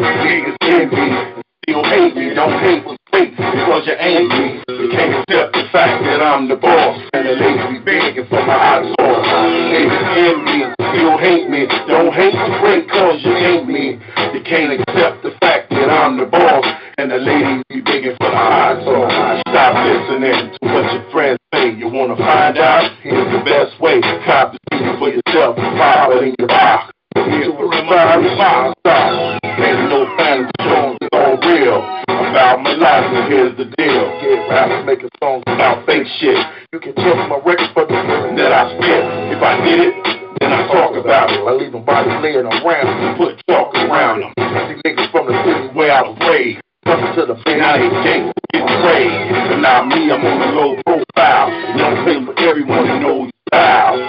[0.00, 4.56] Niggas envy, still hate me, don't hate what's fake because you ain't me.
[4.72, 8.40] You can't accept the fact that I'm the boss and the ladies be begging for
[8.40, 9.28] my hot sauce.
[9.68, 14.00] Niggas envy, still hate me, don't hate what's fake cause you ain't me.
[14.32, 16.64] You can't accept the fact that I'm the boss
[16.96, 19.44] and the ladies be begging for the hot sauce.
[19.52, 21.74] Stop listening to what your friends say.
[21.74, 22.90] You wanna find out?
[23.02, 24.00] Here's the best way.
[24.24, 25.56] Cop the see for yourself.
[25.58, 26.92] It in your box.
[27.14, 29.38] Here's what five five.
[29.44, 31.82] Ain't no fantasy songs, it's all real.
[32.08, 34.04] About my life, and here's the deal.
[34.20, 36.38] Get rappers making songs about fake shit.
[36.72, 39.02] You can check my records for the feeling that I spit.
[39.34, 39.94] If I did it,
[40.40, 41.40] then I talk about it.
[41.40, 44.32] I leave them bodies laying around put chalk around them.
[44.36, 46.67] These niggas from the city where I was raised.
[46.88, 49.12] To the they can't get trade.
[49.52, 51.52] But now me, I'm on a low profile.
[51.52, 54.00] You don't pay for everyone to know your style.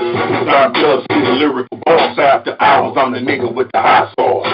[0.48, 2.96] Cause does see the lyrical boss after hours.
[2.96, 4.48] I'm the nigga with the hot sauce.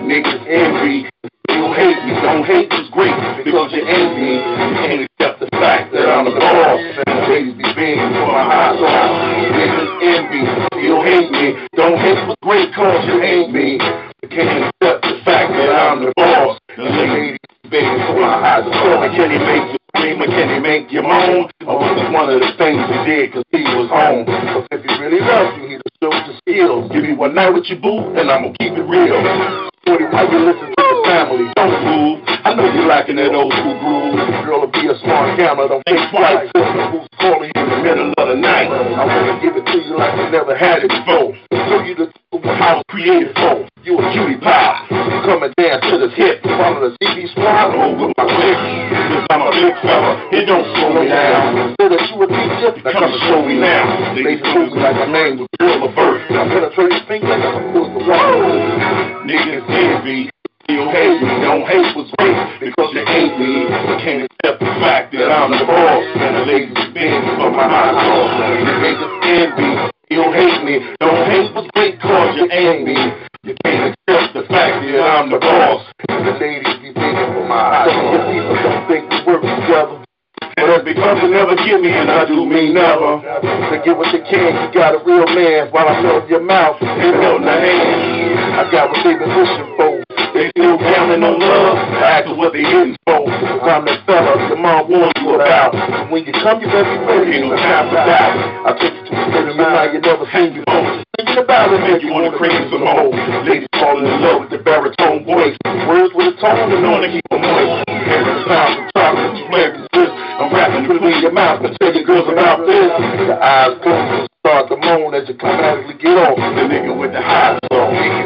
[0.00, 1.12] Niggas envy.
[1.52, 3.12] You hate me, don't hate what's great
[3.44, 4.40] because you envy.
[4.40, 8.48] You can't accept the fact that I'm the boss and ladies be begging for my
[8.48, 9.12] hot sauce.
[9.52, 10.40] Niggas envy.
[10.80, 13.76] You hate me, don't hate what's great cause you hate me.
[14.24, 16.55] You can't accept the fact that I'm the boss.
[16.76, 19.16] The be begging for my hot sauce.
[19.16, 21.48] Can he make you scream or can he make you moan?
[21.64, 24.28] Or was one of the things he did he was home?
[24.70, 26.92] If he really loves you, he'd have showed skills.
[26.92, 29.70] Give me one night with your boo and I'm gonna keep it real.
[29.86, 31.46] Shorty, why you listen to the family?
[31.54, 32.18] Don't move.
[32.26, 34.18] I know you liking that old school groove.
[34.42, 36.50] Girl, to be a smart camera, don't think twice.
[36.90, 38.66] Who's calling you in the middle of the night?
[38.66, 41.38] I wanna give it to you like you never had it before.
[41.54, 42.10] Show you the
[42.58, 43.62] how it's created for.
[43.86, 44.90] You a cutie pie.
[44.90, 46.42] You come and dance to this hit.
[46.42, 48.58] Follow the CB squad over my click.
[48.58, 50.18] Cause I'm a big fella.
[50.34, 51.78] It don't slow me down.
[51.78, 54.14] So that you a teacher, now come and show me now.
[54.18, 56.30] Ladies move me like my name was Bill LaBerth.
[56.34, 60.30] Now penetrate your finger like I'm supposed to Niggas envy.
[60.70, 63.66] You hate me, don't hate what's great because you hate me.
[63.66, 67.50] You can't accept the fact that I'm the boss and the ladies be begging for
[67.50, 68.38] my sauce.
[68.86, 69.90] Niggas envy.
[70.14, 72.94] You hate me, don't hate what's great cause you hate me.
[73.42, 77.50] You can't accept the fact that I'm the boss and the ladies be begging for
[77.50, 78.30] my sauce.
[78.30, 80.06] People don't think we work together.
[80.38, 83.18] But that's because you never give me and I do me never.
[83.18, 85.74] To get what you can, you got a real man.
[85.74, 88.35] While I'm in your mouth, and holding the hand.
[88.56, 90.00] I got what they've been wishing for.
[90.32, 93.28] They still counting on love, after what they hitting for.
[93.28, 95.76] I'm the fella your mom warned you about.
[96.08, 98.32] When you come, you better be ready, ain't no time for that.
[98.64, 101.04] I took you to a of mind you never seen before.
[101.20, 103.12] Thinking about it make you wanna crave some more.
[103.44, 105.56] Ladies falling in love with the baritone voice.
[105.84, 107.84] Words with a tone and on to keep them moist.
[107.92, 110.10] Every time from chocolate, you play with this.
[110.40, 112.88] I'm rapping between your mouth and tell your girls about this.
[113.20, 116.40] Your eyes close, start to moan as you automatically get off.
[116.40, 118.25] The nigga with the high song.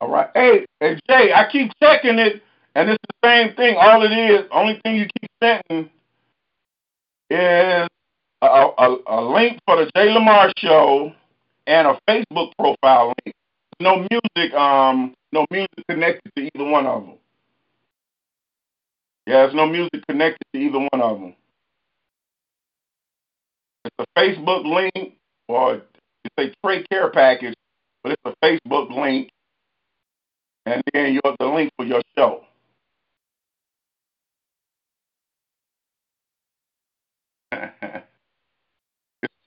[0.00, 0.30] All right.
[0.34, 2.42] Hey, hey, Jay, I keep checking it,
[2.76, 3.76] and it's the same thing.
[3.78, 5.90] All it is, only thing you keep sending
[7.30, 7.88] is
[8.42, 11.12] a, a, a link for the Jay Lamar show
[11.66, 13.34] and a Facebook profile link.
[13.80, 17.14] No music, um, no music connected to either one of them.
[19.26, 21.34] Yeah, there's no music connected to either one of them.
[23.84, 25.14] It's a Facebook link,
[25.48, 25.82] or
[26.24, 27.54] it's a Trey Care package,
[28.02, 29.30] but it's a Facebook link,
[30.66, 32.44] and then you have the link for your show.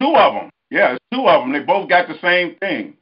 [0.01, 0.49] two of them.
[0.71, 1.53] Yeah, it's two of them.
[1.53, 2.95] They both got the same thing.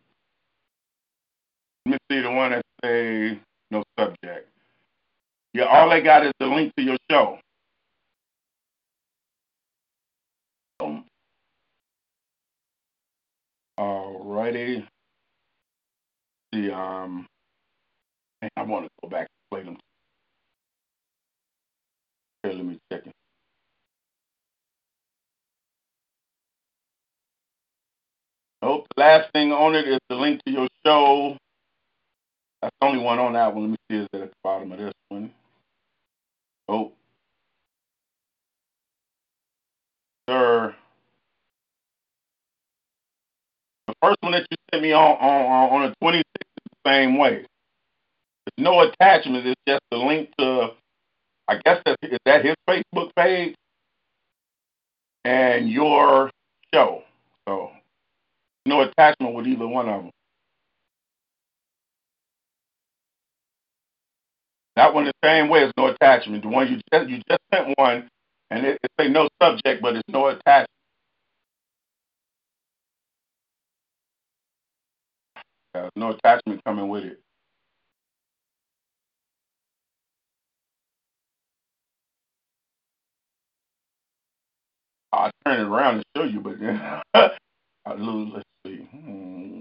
[1.86, 3.40] Let me see the one that say
[3.72, 4.50] no subject.
[5.54, 7.40] Yeah, all they got is the link to your show.
[10.82, 11.06] Um,
[13.80, 14.86] alrighty.
[16.52, 17.28] The um,
[18.58, 19.78] I want to go back and play them.
[22.46, 23.14] Okay, let me check it.
[28.62, 28.88] Nope.
[28.96, 31.38] The last thing on it is the link to your show.
[32.62, 33.64] That's the only one on that one.
[33.64, 35.32] Let me see is it at the bottom of this one.
[36.68, 36.92] Oh.
[40.30, 40.76] Sir.
[43.88, 46.24] The first one that you sent me on on on the 26th is
[46.84, 47.46] the same way.
[48.46, 49.48] There's no attachment.
[49.48, 50.72] It's just a link to,
[51.48, 53.56] I guess that is that his Facebook page
[55.26, 56.30] and your
[56.74, 57.04] show.
[57.48, 57.72] So
[58.70, 60.12] no attachment with either one of them.
[64.78, 65.62] That one the same way.
[65.62, 66.44] There's no attachment.
[66.44, 68.10] The one you just you just sent one,
[68.52, 70.70] and it, it say no subject, but it's no attachment.
[75.74, 77.20] There's no attachment coming with it.
[85.14, 86.80] I'll turn it around and show you, but then
[87.16, 88.44] I lose.
[88.70, 88.88] See.
[88.92, 89.60] Hmm.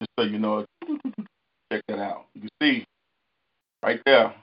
[0.00, 0.64] Just so you know,
[1.72, 2.26] check that out.
[2.34, 2.84] You can see
[3.82, 4.34] right there.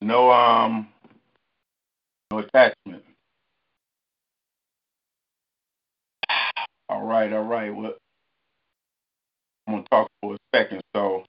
[0.00, 0.88] No um
[2.30, 3.02] no attachment.
[6.88, 7.74] All right, all right.
[7.74, 7.94] Well,
[9.66, 10.82] I'm gonna talk for a second.
[10.94, 11.24] So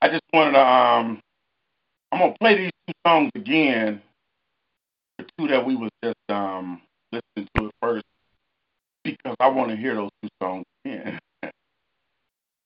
[0.00, 1.20] I just wanted to um
[2.12, 4.00] I'm gonna play these two songs again.
[5.20, 6.80] The two that we was just um
[7.12, 8.04] listening to at first
[9.04, 11.18] because I want to hear those two songs again.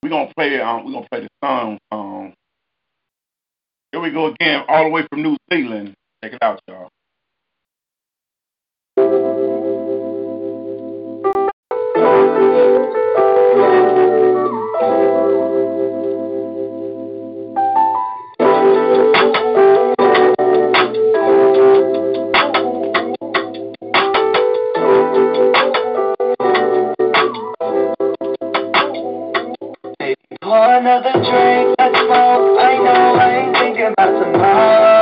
[0.03, 2.35] we're gonna play um we're gonna play the song song.
[3.91, 5.95] Here we go again, all the way from New Zealand.
[6.23, 6.91] Check it out, y'all.
[30.45, 32.61] Pour another drink, let's smoke.
[32.61, 34.94] I know I ain't thinking about tomorrow.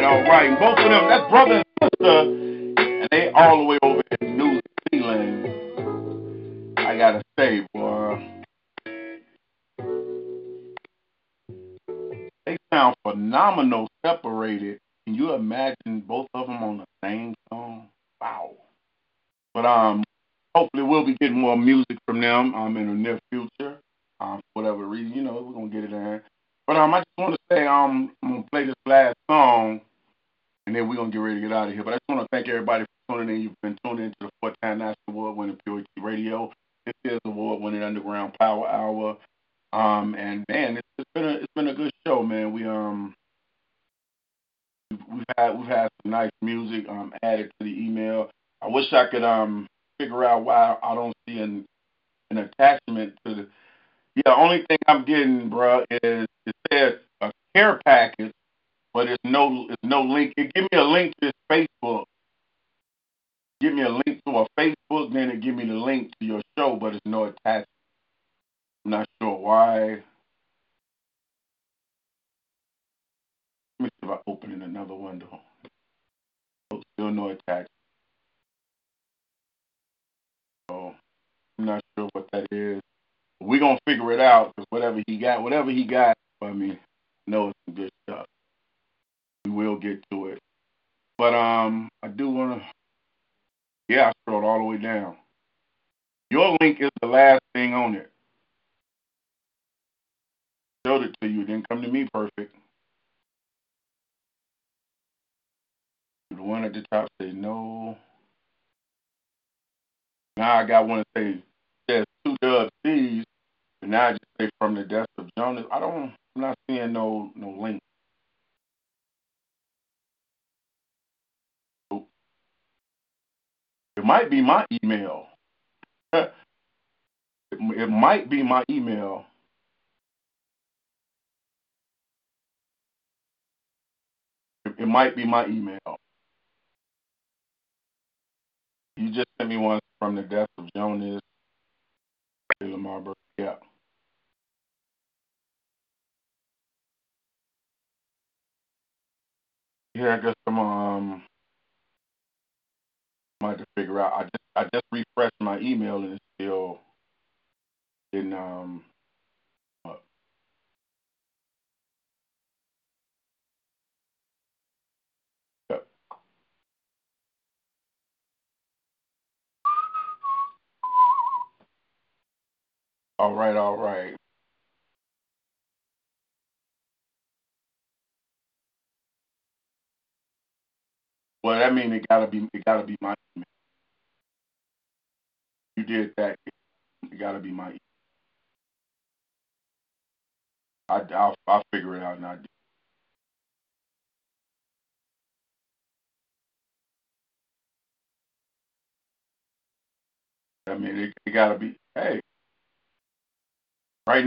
[0.00, 0.58] right, all right.
[0.58, 2.20] Both of them, that brother and sister,
[2.82, 4.60] and they all the way over in New
[4.92, 5.48] Zealand.
[6.78, 8.44] I gotta say, boy,
[12.44, 14.78] they sound phenomenal separated.
[15.06, 17.88] Can you imagine both of them on the same song?
[18.20, 18.52] Wow.
[19.54, 20.04] But um,
[20.54, 23.78] hopefully we'll be getting more music from them um in the near future.
[24.20, 26.15] Um, whatever reason, you know, we're gonna get it in.
[32.46, 33.42] thank everybody for tuning in.
[33.42, 36.52] You've been tuned into the four-time National Award-winning Purity Radio.
[36.84, 39.16] This is award-winning Underground Power Hour.
[39.72, 42.52] Um, and man, it's, it's been a it's been a good show, man.
[42.52, 43.14] We um
[45.10, 48.30] we've had we've had some nice music um added to the email.
[48.62, 49.66] I wish I could um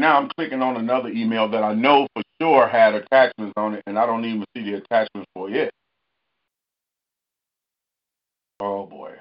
[0.10, 3.84] now I'm clicking on another email that I know for sure had attachments on it,
[3.86, 5.72] and I don't even see the attachments for it.
[8.60, 9.14] Oh boy.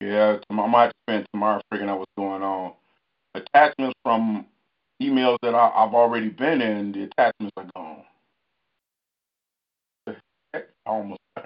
[0.00, 2.72] Yeah, I might have spend tomorrow figuring out what's going on.
[3.34, 4.46] Attachments from
[5.00, 8.02] emails that I, I've already been in, the attachments are gone.
[10.86, 11.20] Almost.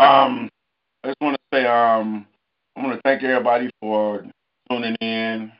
[0.00, 0.50] um,
[1.04, 2.26] I just want to say, um,
[2.76, 4.24] I want to thank everybody for
[4.70, 5.52] tuning in.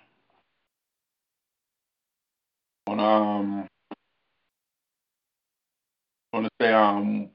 [2.86, 3.68] On um,
[6.32, 7.30] I want to say, um,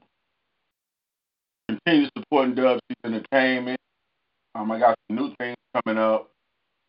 [1.68, 3.80] continue supporting Dub C's Entertainment.
[4.54, 6.30] Um, I got some new things coming up.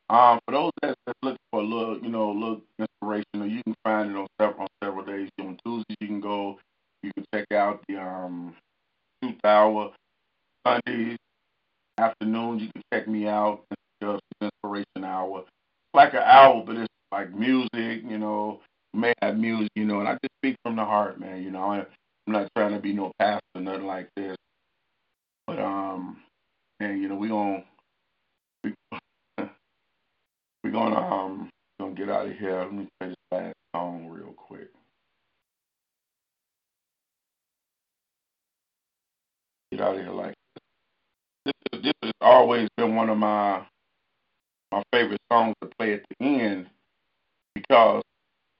[0.09, 3.63] Um, for those that's, that's looking for a little, you know, a little inspirational, you
[3.63, 5.29] can find it on several on several days.
[5.39, 6.59] On Tuesdays, you can go,
[7.01, 8.55] you can check out the um,
[9.43, 9.91] Hour.
[10.65, 11.17] Sundays
[11.97, 13.63] afternoons, you can check me out.
[14.01, 15.45] C's Inspiration Hour.
[15.93, 18.61] Like an hour, but it's like music, you know,
[19.21, 21.43] have music, you know, and I just speak from the heart, man.
[21.43, 21.85] You know, I'm
[22.27, 24.35] not trying to be no pastor, nothing like this.
[25.47, 26.17] But um,
[26.79, 27.63] and you know, we gonna
[28.63, 28.73] we
[30.63, 31.49] we gonna um
[31.79, 32.59] gonna get out of here.
[32.61, 34.69] Let me play this last song real quick.
[39.71, 40.35] Get out of here like
[41.45, 41.53] this.
[41.73, 43.63] This, this has always been one of my
[44.75, 46.67] my favorite songs to play at the end
[47.53, 48.03] because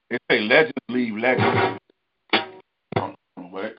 [0.09, 1.77] they say legends leave legacy.
[3.35, 3.75] What?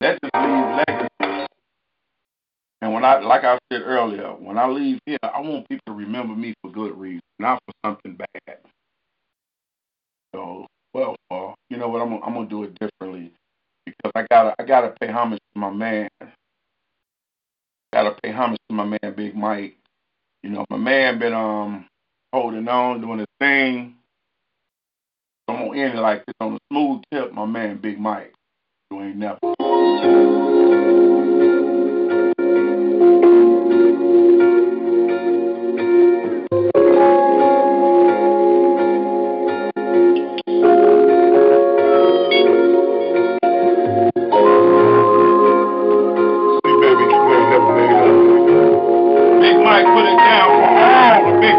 [0.00, 1.46] Legends leave legacy.
[2.80, 5.92] And when I, like I said earlier, when I leave here, I want people to
[5.92, 8.58] remember me for good reason, not for something bad.
[10.34, 12.02] So, well, uh, you know what?
[12.02, 13.32] I'm, I'm gonna do it differently
[13.84, 16.08] because I gotta, I gotta pay homage to my man.
[17.92, 19.76] Gotta pay homage to my man, Big Mike.
[20.42, 21.86] You know, my man been um
[22.32, 23.96] holding on, doing his thing.
[25.48, 27.32] I'm gonna end it like this on a smooth tip.
[27.32, 28.34] My man, Big Mike.
[28.90, 29.38] You ain't never.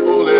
[0.00, 0.39] disciple